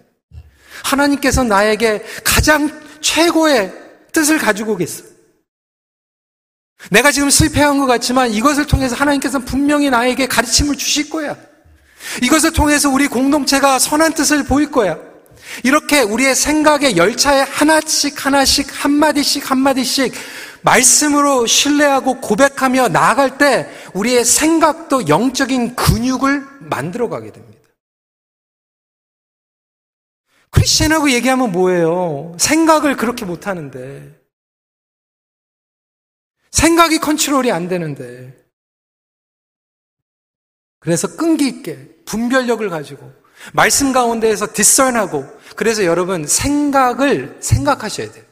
하나님께서 0.84 1.44
나에게 1.44 2.04
가장 2.24 2.70
최고의 3.00 3.72
뜻을 4.12 4.38
가지고 4.38 4.76
계세요. 4.76 5.06
내가 6.90 7.12
지금 7.12 7.30
실패한 7.30 7.78
것 7.78 7.86
같지만 7.86 8.30
이것을 8.30 8.66
통해서 8.66 8.96
하나님께서 8.96 9.38
분명히 9.38 9.90
나에게 9.90 10.26
가르침을 10.26 10.76
주실 10.76 11.10
거야. 11.10 11.36
이것을 12.22 12.52
통해서 12.52 12.90
우리 12.90 13.06
공동체가 13.06 13.78
선한 13.78 14.14
뜻을 14.14 14.44
보일 14.44 14.70
거야. 14.70 14.98
이렇게 15.62 16.00
우리의 16.00 16.34
생각의 16.34 16.96
열차에 16.96 17.42
하나씩 17.42 18.24
하나씩 18.24 18.84
한마디씩 18.84 19.50
한마디씩 19.50 20.12
말씀으로 20.62 21.46
신뢰하고 21.46 22.20
고백하며 22.20 22.88
나아갈 22.88 23.38
때 23.38 23.68
우리의 23.94 24.24
생각도 24.24 25.08
영적인 25.08 25.74
근육을 25.76 26.44
만들어 26.60 27.08
가게 27.08 27.32
됩니다. 27.32 27.51
크리스천하고 30.52 31.10
얘기하면 31.10 31.50
뭐예요? 31.50 32.36
생각을 32.38 32.96
그렇게 32.96 33.24
못 33.24 33.46
하는데. 33.46 34.22
생각이 36.50 36.98
컨트롤이 36.98 37.50
안 37.50 37.68
되는데. 37.68 38.36
그래서 40.78 41.16
끈기 41.16 41.48
있게 41.48 41.96
분별력을 42.04 42.68
가지고 42.68 43.12
말씀 43.52 43.92
가운데에서 43.92 44.52
디설하고 44.52 45.24
그래서 45.56 45.84
여러분 45.84 46.26
생각을 46.26 47.38
생각하셔야 47.40 48.10
돼요. 48.10 48.24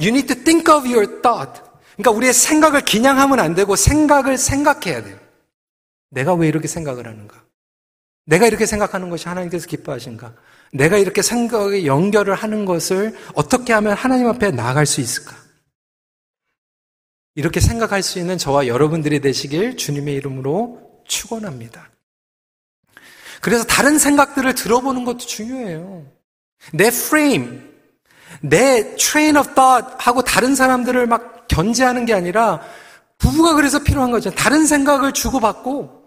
You 0.00 0.08
need 0.08 0.32
to 0.34 0.44
think 0.44 0.72
of 0.72 0.86
your 0.86 1.22
thought. 1.22 1.62
그러니까 1.96 2.10
우리의 2.10 2.32
생각을 2.32 2.82
기냥하면 2.82 3.40
안 3.40 3.54
되고 3.54 3.76
생각을 3.76 4.36
생각해야 4.36 5.02
돼요. 5.02 5.18
내가 6.10 6.34
왜 6.34 6.48
이렇게 6.48 6.68
생각을 6.68 7.06
하는가? 7.06 7.42
내가 8.26 8.46
이렇게 8.46 8.66
생각하는 8.66 9.10
것이 9.10 9.28
하나님께서 9.28 9.66
기뻐하신가? 9.66 10.34
내가 10.72 10.96
이렇게 10.96 11.22
생각에 11.22 11.86
연결을 11.86 12.34
하는 12.34 12.64
것을 12.64 13.14
어떻게 13.34 13.72
하면 13.74 13.92
하나님 13.92 14.26
앞에 14.26 14.50
나아갈 14.50 14.86
수 14.86 15.00
있을까? 15.00 15.36
이렇게 17.34 17.60
생각할 17.60 18.02
수 18.02 18.18
있는 18.18 18.36
저와 18.38 18.66
여러분들이 18.66 19.20
되시길 19.20 19.76
주님의 19.76 20.14
이름으로 20.14 21.02
축원합니다. 21.06 21.90
그래서 23.40 23.64
다른 23.64 23.98
생각들을 23.98 24.54
들어보는 24.54 25.04
것도 25.04 25.18
중요해요. 25.18 26.06
내 26.72 26.90
프레임, 26.90 27.70
내 28.40 28.96
train 28.96 29.36
of 29.36 29.54
thought 29.54 29.96
하고 29.98 30.22
다른 30.22 30.54
사람들을 30.54 31.06
막 31.06 31.48
견제하는 31.48 32.06
게 32.06 32.14
아니라 32.14 32.62
부부가 33.18 33.54
그래서 33.54 33.82
필요한 33.82 34.10
거죠. 34.10 34.30
다른 34.30 34.66
생각을 34.66 35.12
주고받고 35.12 36.01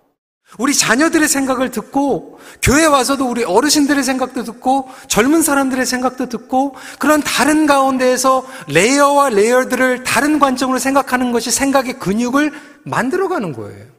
우리 0.58 0.74
자녀들의 0.74 1.28
생각을 1.28 1.72
듣고 1.72 2.40
교회 2.62 2.86
와서도 2.86 3.30
우리 3.30 3.44
어르신들의 3.44 4.04
생각도 4.04 4.44
듣고 4.44 4.90
젊은 5.08 5.42
사람들의 5.42 5.86
생각도 5.86 6.30
듣고 6.30 6.76
그런 7.00 7.22
다른 7.22 7.66
가운데에서 7.66 8.46
레이어와 8.68 9.30
레이어들을 9.30 10.04
다른 10.04 10.40
관점으로 10.40 10.80
생각하는 10.80 11.32
것이 11.32 11.52
생각의 11.52 12.00
근육을 12.00 12.52
만들어가는 12.84 13.52
거예요. 13.54 13.96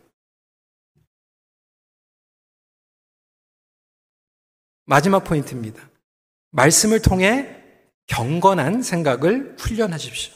마지막 4.86 5.24
포인트입니다. 5.24 5.82
말씀을 6.52 7.02
통해 7.02 7.56
경건한 8.06 8.82
생각을 8.82 9.56
훈련하십시오. 9.58 10.32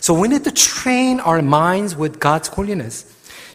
So 0.00 0.14
we 0.14 0.26
need 0.26 0.44
to 0.44 0.52
train 0.52 1.20
our 1.20 1.42
minds 1.42 1.96
with 1.96 2.20
God's 2.20 2.52
holiness. 2.54 3.06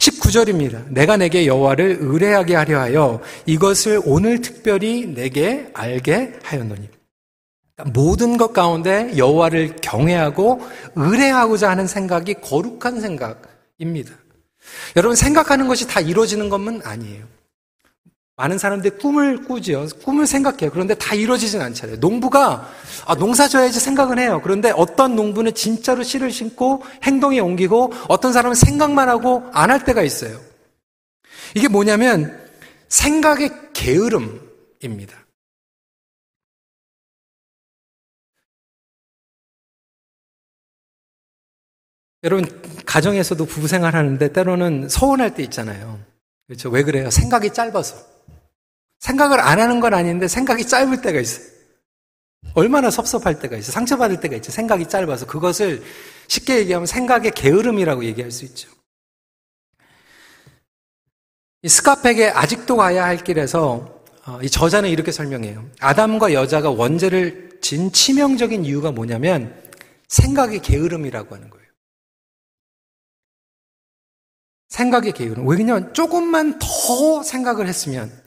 19절입니다. 0.03 0.89
내가 0.89 1.15
내게 1.17 1.47
여호와를 1.47 1.97
의뢰하게 2.01 2.55
하려 2.55 2.79
하여 2.79 3.21
이것을 3.45 4.01
오늘 4.05 4.41
특별히 4.41 5.05
내게 5.05 5.69
알게 5.73 6.39
하였노니. 6.43 6.89
그러니까 7.75 7.99
모든 7.99 8.37
것 8.37 8.51
가운데 8.53 9.13
여호와를 9.17 9.77
경외하고 9.81 10.61
의뢰하고자 10.95 11.69
하는 11.69 11.87
생각이 11.87 12.35
거룩한 12.35 12.99
생각입니다. 12.99 14.13
여러분 14.95 15.15
생각하는 15.15 15.67
것이 15.67 15.87
다 15.87 15.99
이루어지는 15.99 16.49
것은 16.49 16.81
아니에요. 16.83 17.25
많은 18.35 18.57
사람들이 18.57 18.97
꿈을 18.97 19.43
꾸지요. 19.43 19.85
꿈을 20.03 20.25
생각해요. 20.25 20.71
그런데 20.71 20.95
다 20.95 21.13
이루어지진 21.13 21.61
않잖아요. 21.61 21.97
농부가 21.97 22.67
아, 23.05 23.15
농사 23.15 23.47
져야지 23.47 23.79
생각은 23.79 24.17
해요. 24.17 24.41
그런데 24.43 24.71
어떤 24.75 25.15
농부는 25.15 25.53
진짜로 25.53 26.01
씨를 26.03 26.31
심고 26.31 26.83
행동에 27.03 27.39
옮기고 27.39 27.93
어떤 28.09 28.33
사람은 28.33 28.55
생각만 28.55 29.07
하고 29.09 29.43
안 29.53 29.69
할 29.69 29.83
때가 29.85 30.01
있어요. 30.03 30.39
이게 31.55 31.67
뭐냐면 31.67 32.39
생각의 32.89 33.49
게으름입니다. 33.73 35.17
여러분 42.23 42.45
가정에서도 42.85 43.45
부부 43.45 43.67
생활하는데 43.67 44.31
때로는 44.31 44.87
서운할 44.89 45.35
때 45.35 45.43
있잖아요. 45.43 45.99
그렇죠? 46.47 46.69
왜 46.69 46.83
그래요? 46.83 47.09
생각이 47.09 47.51
짧아서. 47.51 48.12
생각을 49.03 49.41
안 49.41 49.59
하는 49.59 49.81
건 49.81 49.93
아닌데 49.93 50.29
생각이 50.29 50.65
짧을 50.65 51.01
때가 51.01 51.19
있어요. 51.19 51.45
얼마나 52.53 52.89
섭섭할 52.89 53.39
때가 53.39 53.57
있어요. 53.57 53.73
상처받을 53.73 54.21
때가 54.21 54.37
있죠. 54.37 54.51
생각이 54.51 54.87
짧아서. 54.87 55.27
그것을 55.27 55.83
쉽게 56.27 56.59
얘기하면 56.59 56.85
생각의 56.85 57.31
게으름이라고 57.31 58.05
얘기할 58.05 58.31
수 58.31 58.45
있죠. 58.45 58.69
이 61.63 61.69
스카펙의 61.69 62.29
아직도 62.31 62.77
가야 62.77 63.03
할 63.03 63.17
길에서 63.17 64.03
어, 64.25 64.39
이 64.41 64.49
저자는 64.49 64.89
이렇게 64.89 65.11
설명해요. 65.11 65.69
아담과 65.81 66.31
여자가 66.31 66.69
원죄를 66.69 67.59
진 67.61 67.91
치명적인 67.91 68.63
이유가 68.63 68.91
뭐냐면 68.91 69.53
생각의 70.07 70.59
게으름이라고 70.59 71.35
하는 71.35 71.49
거예요. 71.49 71.63
생각의 74.69 75.11
게으름. 75.11 75.45
왜냐면 75.45 75.93
조금만 75.93 76.57
더 76.59 77.21
생각을 77.21 77.67
했으면 77.67 78.22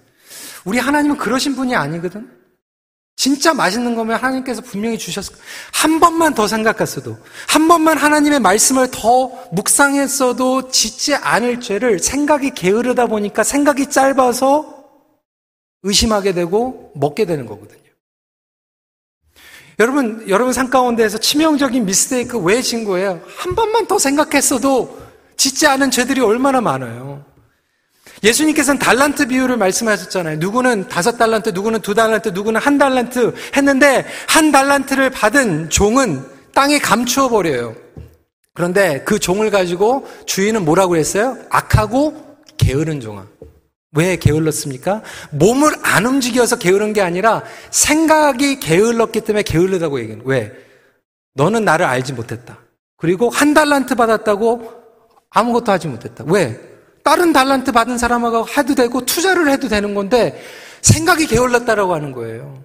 우리 0.67 0.79
하나님은 0.79 1.17
그러신 1.17 1.55
분이 1.57 1.75
아니거든. 1.75 2.29
진짜 3.15 3.55
맛있는 3.55 3.95
거면 3.95 4.19
하나님께서 4.19 4.61
분명히 4.61 4.99
주셨을. 4.99 5.35
한 5.73 6.01
번만 6.01 6.35
더 6.35 6.47
생각했어도, 6.47 7.17
한 7.49 7.67
번만 7.67 7.97
하나님의 7.97 8.41
말씀을 8.41 8.89
더 8.91 9.29
묵상했어도 9.53 10.69
짓지 10.69 11.15
않을 11.15 11.61
죄를 11.61 11.99
생각이 11.99 12.51
게으르다 12.51 13.07
보니까 13.07 13.43
생각이 13.43 13.89
짧아서 13.89 14.85
의심하게 15.83 16.33
되고 16.33 16.93
먹게 16.95 17.25
되는 17.25 17.47
거거든요. 17.47 17.81
여러분, 19.79 20.29
여러분 20.29 20.53
삶 20.53 20.69
가운데에서 20.69 21.17
치명적인 21.19 21.87
미스테이크 21.87 22.39
왜 22.39 22.61
진 22.61 22.85
거예요? 22.85 23.23
한 23.37 23.55
번만 23.55 23.87
더 23.87 23.99
생각했어도 23.99 24.99
짓지 25.37 25.67
않은 25.67 25.91
죄들이 25.91 26.21
얼마나 26.21 26.61
많아요. 26.61 27.25
예수님께서는 28.27 28.79
달란트 28.81 29.29
비유를 29.29 29.57
말씀하셨잖아요. 29.57 30.39
누구는 30.39 30.89
다섯 30.89 31.17
달란트, 31.17 31.51
누구는 31.51 31.81
두 31.81 31.95
달란트, 31.95 32.31
누구는 32.31 32.61
한 32.61 32.77
달란트 32.77 33.35
했는데 33.57 34.05
한 34.29 34.51
달란트를 34.51 35.11
받은 35.11 35.71
종은 35.71 36.25
땅에 36.53 36.79
감추어 36.79 37.29
버려요. 37.29 37.77
그런데 38.53 39.03
그 39.05 39.19
종을 39.19 39.51
가지고 39.51 40.09
주인은 40.27 40.65
뭐라고 40.65 40.97
했어요? 40.97 41.39
악하고 41.51 42.39
게으른 42.57 43.01
종아. 43.01 43.27
왜 43.93 44.17
게을렀습니까? 44.17 45.03
몸을 45.31 45.73
안 45.83 46.05
움직여서 46.05 46.59
게으른 46.59 46.93
게 46.93 47.03
아니라 47.03 47.45
생각이 47.71 48.59
게을렀기 48.59 49.21
때문에 49.21 49.43
게을르다고 49.43 50.01
얘기해요. 50.01 50.23
왜? 50.25 50.53
너는 51.35 51.65
나를 51.65 51.87
알지 51.87 52.15
못했다. 52.15 52.59
그리고 52.97 53.31
한 53.31 53.55
달란트 53.55 53.95
받았다고 53.95 54.73
아무것도 55.31 55.71
하지 55.71 55.87
못했다. 55.87 56.25
왜? 56.27 56.76
다른 57.07 57.33
달란트 57.33 57.71
받은 57.71 57.99
사람하고 57.99 58.49
해도 58.49 58.75
되고 58.75 59.07
투자를 59.07 59.49
해도 59.49 59.69
되는 59.69 59.95
건데 59.95 60.43
생각이 60.83 61.29
게을렀다라고 61.29 61.95
하는 61.95 62.11
거예요. 62.11 62.65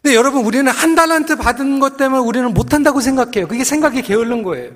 근데 0.00 0.16
여러분 0.16 0.46
우리는 0.46 0.66
한 0.72 0.94
달란트 0.94 1.36
받은 1.36 1.80
것 1.80 1.98
때문에 1.98 2.22
우리는 2.22 2.54
못한다고 2.54 3.02
생각해요. 3.02 3.46
그게 3.46 3.62
생각이 3.62 4.00
게을른 4.00 4.42
거예요. 4.42 4.72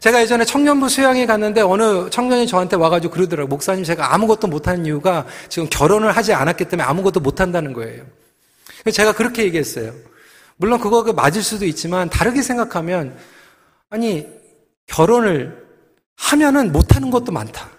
제가 0.00 0.20
예전에 0.20 0.44
청년부 0.44 0.90
수양에 0.90 1.24
갔는데 1.24 1.62
어느 1.62 2.10
청년이 2.10 2.46
저한테 2.46 2.76
와가지고 2.76 3.14
그러더라고요. 3.14 3.48
목사님 3.48 3.84
제가 3.84 4.12
아무것도 4.12 4.48
못하는 4.48 4.84
이유가 4.84 5.24
지금 5.48 5.66
결혼을 5.70 6.14
하지 6.14 6.34
않았기 6.34 6.66
때문에 6.66 6.86
아무것도 6.86 7.20
못한다는 7.20 7.72
거예요. 7.72 8.04
제가 8.92 9.14
그렇게 9.14 9.44
얘기했어요. 9.44 9.94
물론 10.58 10.78
그거 10.78 11.10
맞을 11.14 11.42
수도 11.42 11.64
있지만 11.64 12.10
다르게 12.10 12.42
생각하면 12.42 13.16
아니 13.88 14.26
결혼을 14.86 15.64
하면은 16.16 16.72
못하는 16.72 17.10
것도 17.10 17.32
많다. 17.32 17.70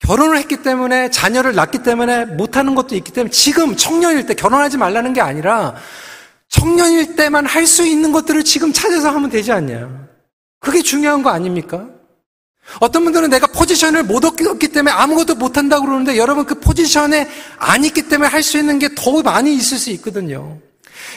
결혼을 0.00 0.38
했기 0.38 0.62
때문에 0.62 1.10
자녀를 1.10 1.54
낳기 1.54 1.82
때문에 1.82 2.26
못하는 2.26 2.74
것도 2.74 2.94
있기 2.94 3.12
때문에 3.12 3.30
지금 3.30 3.76
청년일 3.76 4.26
때 4.26 4.34
결혼하지 4.34 4.76
말라는 4.76 5.12
게 5.12 5.20
아니라 5.20 5.74
청년일 6.48 7.16
때만 7.16 7.44
할 7.46 7.66
수 7.66 7.84
있는 7.84 8.12
것들을 8.12 8.44
지금 8.44 8.72
찾아서 8.72 9.10
하면 9.10 9.30
되지 9.30 9.52
않냐. 9.52 10.06
그게 10.60 10.80
중요한 10.82 11.22
거 11.22 11.30
아닙니까? 11.30 11.88
어떤 12.80 13.04
분들은 13.04 13.30
내가 13.30 13.46
포지션을 13.48 14.04
못 14.04 14.24
얻기 14.24 14.68
때문에 14.68 14.90
아무것도 14.92 15.36
못한다고 15.36 15.86
그러는데 15.86 16.16
여러분 16.16 16.44
그 16.44 16.58
포지션에 16.60 17.28
안 17.58 17.84
있기 17.84 18.08
때문에 18.08 18.28
할 18.28 18.42
수 18.42 18.58
있는 18.58 18.78
게 18.78 18.88
더 18.94 19.22
많이 19.22 19.54
있을 19.54 19.78
수 19.78 19.90
있거든요. 19.90 20.58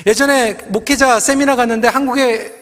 예전에 0.05 0.53
목회자 0.69 1.19
세미나 1.19 1.55
갔는데 1.55 1.87
한국에 1.87 2.55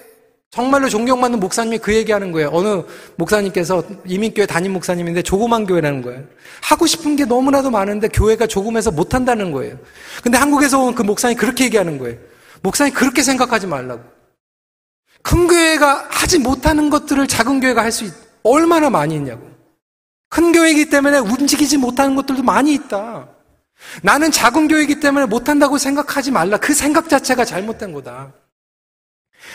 정말로 0.52 0.88
존경받는 0.88 1.40
목사님이 1.40 1.78
그 1.80 1.94
얘기하는 1.94 2.32
거예요. 2.32 2.50
어느 2.54 2.84
목사님께서 3.18 3.84
이민교회 4.06 4.46
담임 4.46 4.74
목사님인데 4.74 5.22
조그만 5.22 5.66
교회라는 5.66 6.02
거예요. 6.02 6.24
하고 6.62 6.88
싶은 6.88 7.16
게 7.16 7.26
너무나도 7.26 7.70
많은데 7.70 8.08
교회가 8.08 8.48
조금해서 8.48 8.92
못한다는 8.92 9.52
거예요. 9.52 9.78
근데 10.24 10.38
한국에서 10.38 10.80
온 10.80 10.96
그 10.96 11.04
목사님이 11.04 11.38
그렇게 11.38 11.66
얘기하는 11.66 11.98
거예요. 12.00 12.18
목사님 12.62 12.94
그렇게 12.94 13.24
생각하지 13.24 13.68
말라고. 13.68 14.02
큰 15.22 15.48
교회가 15.48 16.08
하지 16.10 16.40
못하는 16.40 16.90
것들을 16.90 17.28
작은 17.28 17.60
교회가 17.60 17.84
할수 17.84 18.06
있, 18.06 18.14
얼마나 18.44 18.90
많이 18.90 19.16
있냐고. 19.16 19.46
큰 20.30 20.54
교회이기 20.54 20.90
때문에 20.90 21.20
움직이지 21.20 21.78
못하는 21.78 22.16
것들도 22.16 22.44
많이 22.44 22.74
있다. 22.74 23.28
나는 24.02 24.32
작은 24.32 24.70
교회이기 24.70 25.02
때문에 25.02 25.26
못한다고 25.26 25.78
생각하지 25.78 26.32
말라. 26.32 26.58
그 26.58 26.74
생각 26.74 27.10
자체가 27.10 27.44
잘못된 27.46 27.92
거다. 27.92 28.32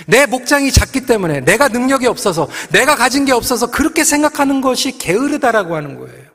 내 0.06 0.26
목장이 0.26 0.72
작기 0.72 1.06
때문에 1.06 1.40
내가 1.40 1.68
능력이 1.68 2.06
없어서 2.06 2.48
내가 2.70 2.96
가진 2.96 3.24
게 3.24 3.32
없어서 3.32 3.70
그렇게 3.70 4.04
생각하는 4.04 4.60
것이 4.60 4.98
게으르다라고 4.98 5.76
하는 5.76 5.98
거예요. 5.98 6.30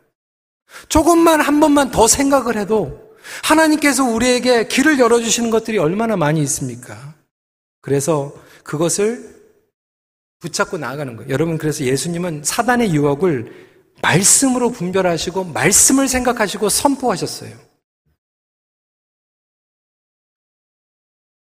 조금만 0.90 1.42
한 1.42 1.60
번만 1.60 1.92
더 1.92 2.08
생각을 2.08 2.58
해도 2.58 3.08
하나님께서 3.44 4.04
우리에게 4.04 4.68
길을 4.68 5.00
열어주시는 5.00 5.50
것들이 5.50 5.78
얼마나 5.78 6.16
많이 6.16 6.42
있습니까? 6.42 7.16
그래서 7.82 8.34
그것을 8.64 9.36
붙잡고 10.40 10.78
나아가는 10.78 11.16
거예요. 11.16 11.30
여러분, 11.32 11.58
그래서 11.58 11.84
예수님은 11.84 12.44
사단의 12.44 12.94
유혹을 12.94 13.68
말씀으로 14.02 14.72
분별하시고, 14.72 15.46
말씀을 15.46 16.08
생각하시고 16.08 16.70
선포하셨어요. 16.70 17.67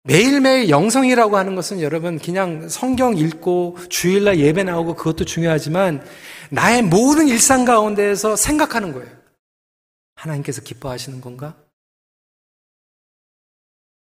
매일매일 0.04 0.70
영성이라고 0.70 1.38
하는 1.38 1.56
것은 1.56 1.82
여러분 1.82 2.18
그냥 2.18 2.68
성경 2.70 3.16
읽고 3.16 3.78
주일날 3.90 4.40
예배 4.40 4.64
나오고 4.64 4.96
그것도 4.96 5.26
중요하지만 5.26 6.04
나의 6.50 6.82
모든 6.82 7.28
일상 7.28 7.66
가운데에서 7.66 8.36
생각하는 8.36 8.94
거예요. 8.94 9.22
하나님께서 10.16 10.62
기뻐하시는 10.62 11.22
건가? 11.22 11.56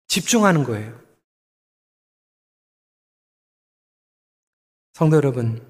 집중하는 0.07 0.63
거예요. 0.63 0.99
성도 4.93 5.15
여러분, 5.15 5.65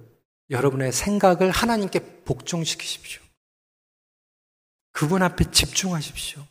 여러분의 0.49 0.91
생각을 0.91 1.51
하나님께 1.51 2.23
복종시키십시오. 2.23 3.21
그분 4.91 5.23
앞에 5.23 5.51
집중하십시오. 5.51 6.45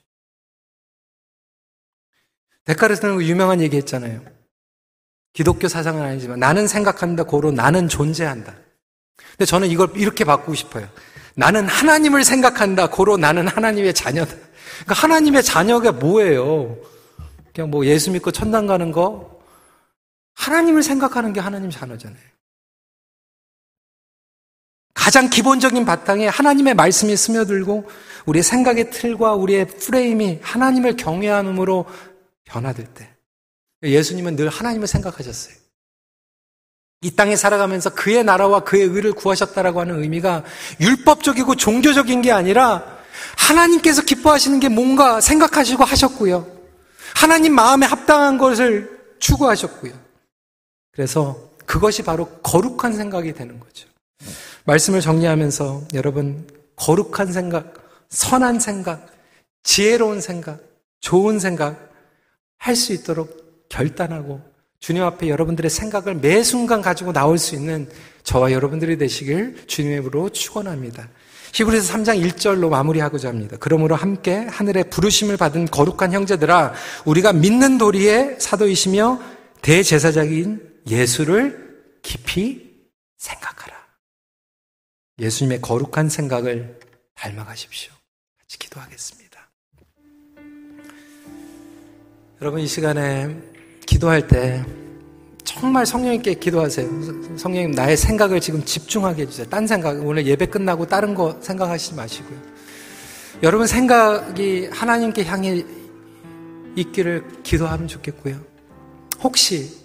데카르트는 2.70 3.20
유명한 3.22 3.60
얘기 3.60 3.76
했잖아요. 3.78 4.20
기독교 5.32 5.66
사상은 5.66 6.02
아니지만 6.02 6.38
나는 6.38 6.68
생각한다, 6.68 7.24
고로 7.24 7.50
나는 7.50 7.88
존재한다. 7.88 8.54
근데 9.32 9.44
저는 9.44 9.68
이걸 9.68 9.90
이렇게 9.96 10.24
바꾸고 10.24 10.54
싶어요. 10.54 10.88
나는 11.34 11.66
하나님을 11.66 12.22
생각한다, 12.22 12.90
고로 12.90 13.16
나는 13.16 13.48
하나님의 13.48 13.92
자녀다. 13.94 14.34
그러니까 14.34 14.94
하나님의 14.94 15.42
자녀가 15.42 15.90
뭐예요? 15.90 16.76
그냥 17.52 17.70
뭐 17.70 17.84
예수 17.86 18.12
믿고 18.12 18.30
천당 18.30 18.68
가는 18.68 18.92
거? 18.92 19.40
하나님을 20.34 20.84
생각하는 20.84 21.32
게 21.32 21.40
하나님 21.40 21.70
자녀잖아요. 21.70 22.30
가장 24.94 25.28
기본적인 25.28 25.84
바탕에 25.84 26.28
하나님의 26.28 26.74
말씀이 26.74 27.16
스며들고 27.16 27.88
우리의 28.26 28.42
생각의 28.44 28.90
틀과 28.90 29.34
우리의 29.34 29.66
프레임이 29.66 30.38
하나님을 30.42 30.96
경외함으로 30.96 31.86
변화될 32.50 32.86
때 32.94 33.08
예수님은 33.82 34.36
늘 34.36 34.48
하나님을 34.48 34.86
생각하셨어요. 34.86 35.54
이 37.02 37.12
땅에 37.12 37.34
살아가면서 37.34 37.94
그의 37.94 38.24
나라와 38.24 38.60
그의 38.60 38.84
의를 38.84 39.12
구하셨다라고 39.12 39.80
하는 39.80 40.02
의미가 40.02 40.44
율법적이고 40.80 41.56
종교적인 41.56 42.20
게 42.20 42.30
아니라 42.30 42.98
하나님께서 43.38 44.02
기뻐하시는 44.02 44.60
게 44.60 44.68
뭔가 44.68 45.20
생각하시고 45.20 45.82
하셨고요. 45.82 46.46
하나님 47.14 47.54
마음에 47.54 47.86
합당한 47.86 48.36
것을 48.36 49.00
추구하셨고요. 49.18 49.92
그래서 50.92 51.50
그것이 51.64 52.02
바로 52.02 52.26
거룩한 52.42 52.92
생각이 52.92 53.32
되는 53.32 53.58
거죠. 53.58 53.88
말씀을 54.64 55.00
정리하면서 55.00 55.88
여러분 55.94 56.46
거룩한 56.76 57.32
생각, 57.32 57.74
선한 58.10 58.60
생각, 58.60 59.06
지혜로운 59.62 60.20
생각, 60.20 60.60
좋은 61.00 61.38
생각 61.38 61.89
할 62.60 62.76
수 62.76 62.92
있도록 62.92 63.68
결단하고 63.68 64.40
주님 64.80 65.02
앞에 65.02 65.28
여러분들의 65.28 65.70
생각을 65.70 66.14
매 66.16 66.42
순간 66.42 66.82
가지고 66.82 67.12
나올 67.12 67.38
수 67.38 67.54
있는 67.54 67.88
저와 68.22 68.52
여러분들이 68.52 68.98
되시길 68.98 69.66
주님으로 69.66 70.28
축원합니다. 70.30 71.08
히브리서 71.52 71.92
3장 71.94 72.22
1절로 72.30 72.68
마무리하고자 72.68 73.28
합니다. 73.28 73.56
그러므로 73.58 73.96
함께 73.96 74.36
하늘의 74.36 74.90
부르심을 74.90 75.36
받은 75.36 75.66
거룩한 75.66 76.12
형제들아 76.12 76.74
우리가 77.06 77.32
믿는 77.32 77.76
도리의 77.76 78.36
사도이시며 78.38 79.20
대제사장인 79.62 80.80
예수를 80.88 81.98
깊이 82.02 82.70
생각하라. 83.18 83.76
예수님의 85.18 85.60
거룩한 85.60 86.08
생각을 86.08 86.78
닮아가십시오. 87.14 87.92
같이 88.38 88.58
기도하겠습니다. 88.58 89.29
여러분 92.42 92.60
이 92.60 92.66
시간에 92.66 93.36
기도할 93.84 94.26
때 94.26 94.64
정말 95.44 95.84
성령님께 95.84 96.34
기도하세요. 96.34 97.36
성령님 97.36 97.72
나의 97.72 97.98
생각을 97.98 98.40
지금 98.40 98.64
집중하게 98.64 99.22
해주세요. 99.22 99.46
딴 99.48 99.66
생각 99.66 100.02
오늘 100.06 100.26
예배 100.26 100.46
끝나고 100.46 100.86
다른 100.86 101.14
거 101.14 101.36
생각하시지 101.42 101.96
마시고요. 101.96 102.38
여러분 103.42 103.66
생각이 103.66 104.70
하나님께 104.72 105.24
향해 105.24 105.62
있기를 106.76 107.24
기도하면 107.42 107.88
좋겠고요. 107.88 108.40
혹시 109.22 109.76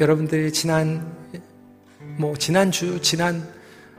여러분들이 0.00 0.52
지난 0.52 1.16
뭐 2.18 2.36
지난 2.36 2.70
주 2.70 3.00
지난 3.00 3.48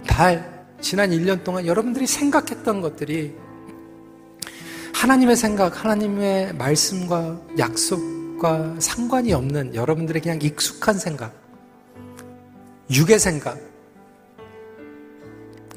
달, 0.05 0.67
지난 0.81 1.09
1년 1.09 1.43
동안 1.43 1.65
여러분들이 1.65 2.05
생각했던 2.05 2.81
것들이 2.81 3.33
하나님의 4.93 5.35
생각, 5.35 5.83
하나님의 5.83 6.53
말씀과 6.55 7.41
약속과 7.57 8.75
상관이 8.79 9.33
없는 9.33 9.75
여러분들의 9.75 10.21
그냥 10.21 10.39
익숙한 10.41 10.97
생각, 10.97 11.33
육의 12.89 13.19
생각, 13.19 13.59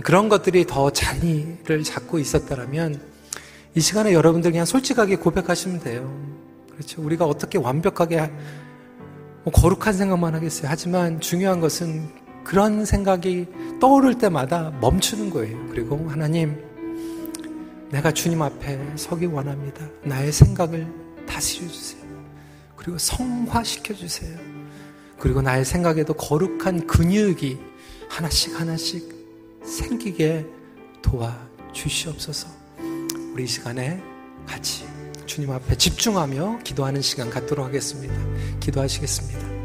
그런 0.03 0.29
것들이 0.29 0.67
더 0.67 0.91
자리를 0.91 1.83
잡고 1.83 2.19
있었다면 2.19 3.01
이 3.75 3.81
시간에 3.81 4.13
여러분들 4.13 4.53
그냥 4.53 4.67
솔직하게 4.67 5.17
고백하시면 5.17 5.81
돼요. 5.81 6.15
그렇죠. 6.71 7.03
우리가 7.03 7.25
어떻게 7.25 7.59
완벽하게 7.59 8.31
뭐 9.43 9.53
거룩한 9.53 9.95
생각만 9.95 10.35
하겠어요. 10.35 10.69
하지만 10.69 11.21
중요한 11.21 11.61
것은 11.61 12.09
그런 12.45 12.85
생각이 12.85 13.47
떠오를 13.81 14.19
때마다 14.19 14.73
멈추는 14.81 15.31
거예요. 15.31 15.59
그리고 15.71 16.09
하나님, 16.09 16.63
내가 17.91 18.13
주님 18.13 18.43
앞에 18.43 18.97
서기 18.97 19.27
원합니다. 19.27 19.89
나의 20.05 20.33
생각을 20.33 20.87
다스려 21.27 21.69
주세요. 21.69 22.03
그리고 22.77 22.99
성화시켜 22.99 23.95
주세요. 23.95 24.37
그리고 25.19 25.43
나의 25.43 25.65
생각에도 25.65 26.15
거룩한 26.15 26.87
근육이 26.87 27.59
하나씩 28.09 28.59
하나씩 28.61 29.15
생기게 29.65 30.47
도와 31.03 31.37
주시옵소서. 31.73 32.49
우리 33.33 33.45
이 33.45 33.47
시간에 33.47 34.03
같이 34.47 34.85
주님 35.27 35.51
앞에 35.51 35.77
집중하며 35.77 36.61
기도하는 36.65 37.03
시간 37.03 37.31
갖도록 37.31 37.67
하겠습니다. 37.67 38.15
기도하시겠습니다. 38.61 39.56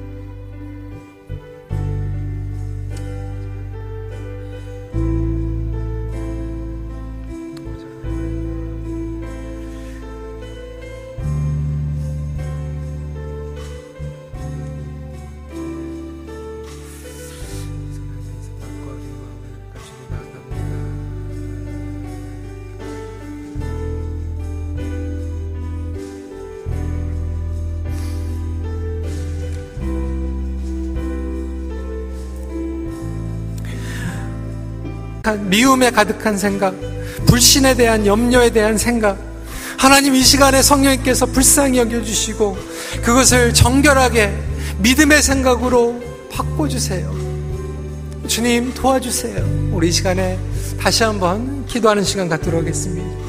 미움에 35.35 35.91
가득한 35.91 36.37
생각, 36.37 36.75
불신에 37.25 37.75
대한 37.75 38.05
염려에 38.05 38.49
대한 38.49 38.77
생각, 38.77 39.17
하나님 39.77 40.15
이 40.15 40.23
시간에 40.23 40.61
성령님께서 40.61 41.25
불쌍히 41.27 41.79
여겨주시고 41.79 42.57
그것을 43.03 43.53
정결하게 43.53 44.31
믿음의 44.79 45.21
생각으로 45.21 46.01
바꿔주세요. 46.31 47.13
주님 48.27 48.73
도와주세요. 48.73 49.71
우리 49.71 49.89
이 49.89 49.91
시간에 49.91 50.37
다시 50.79 51.03
한번 51.03 51.65
기도하는 51.65 52.03
시간 52.03 52.29
갖도록 52.29 52.61
하겠습니다. 52.61 53.20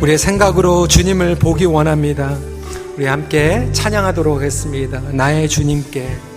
우리의 0.00 0.16
생각으로 0.16 0.88
주님을 0.88 1.34
보기 1.34 1.66
원합니다. 1.66 2.34
우리 2.96 3.04
함께 3.04 3.68
찬양하도록 3.72 4.38
하겠습니다. 4.38 5.00
나의 5.12 5.46
주님께. 5.46 6.29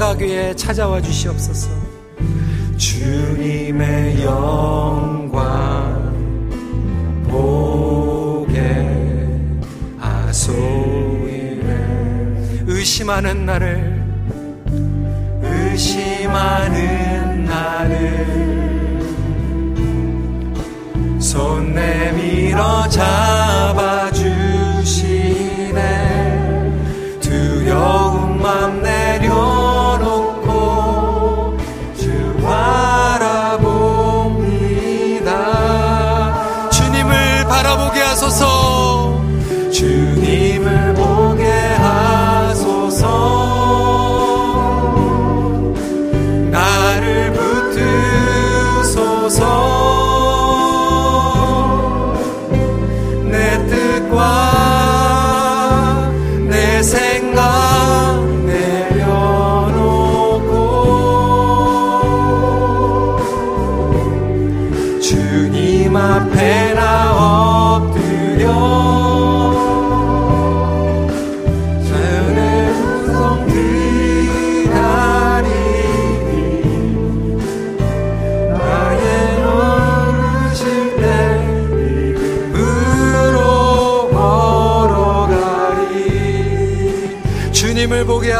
생각 0.00 0.18
위에 0.22 0.56
찾아와 0.56 0.98
주시옵소서. 0.98 1.68
주님의 2.78 4.24
영광 4.24 6.10
보게 7.28 8.58
하소이래 9.98 11.66
의심하는 12.66 13.44
나를 13.44 14.02
의심하는 15.42 17.44
나를. 17.44 19.00
손 21.20 21.74
내밀어 21.74 22.88
잡 22.88 23.59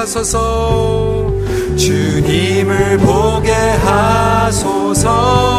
하소서. 0.01 1.31
주님을 1.77 2.99
보게 2.99 3.53
하소서 3.53 5.50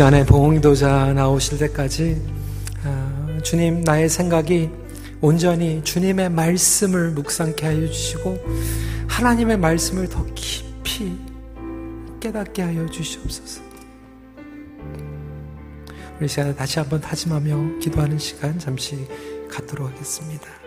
시간에 0.00 0.24
봉도자 0.24 1.12
나오실 1.12 1.58
때까지 1.58 2.22
아, 2.84 3.38
주님 3.42 3.82
나의 3.82 4.08
생각이 4.08 4.70
온전히 5.20 5.84
주님의 5.84 6.30
말씀을 6.30 7.10
묵상케 7.10 7.66
하여 7.66 7.86
주시고 7.86 8.38
하나님의 9.08 9.58
말씀을 9.58 10.08
더 10.08 10.24
깊이 10.34 11.18
깨닫게 12.18 12.62
하여 12.62 12.86
주시옵소서. 12.86 13.60
우리 16.18 16.26
시간에 16.26 16.54
다시 16.54 16.78
한번 16.78 17.02
다짐하며 17.02 17.80
기도하는 17.80 18.18
시간 18.18 18.58
잠시 18.58 19.06
갖도록 19.50 19.90
하겠습니다. 19.90 20.59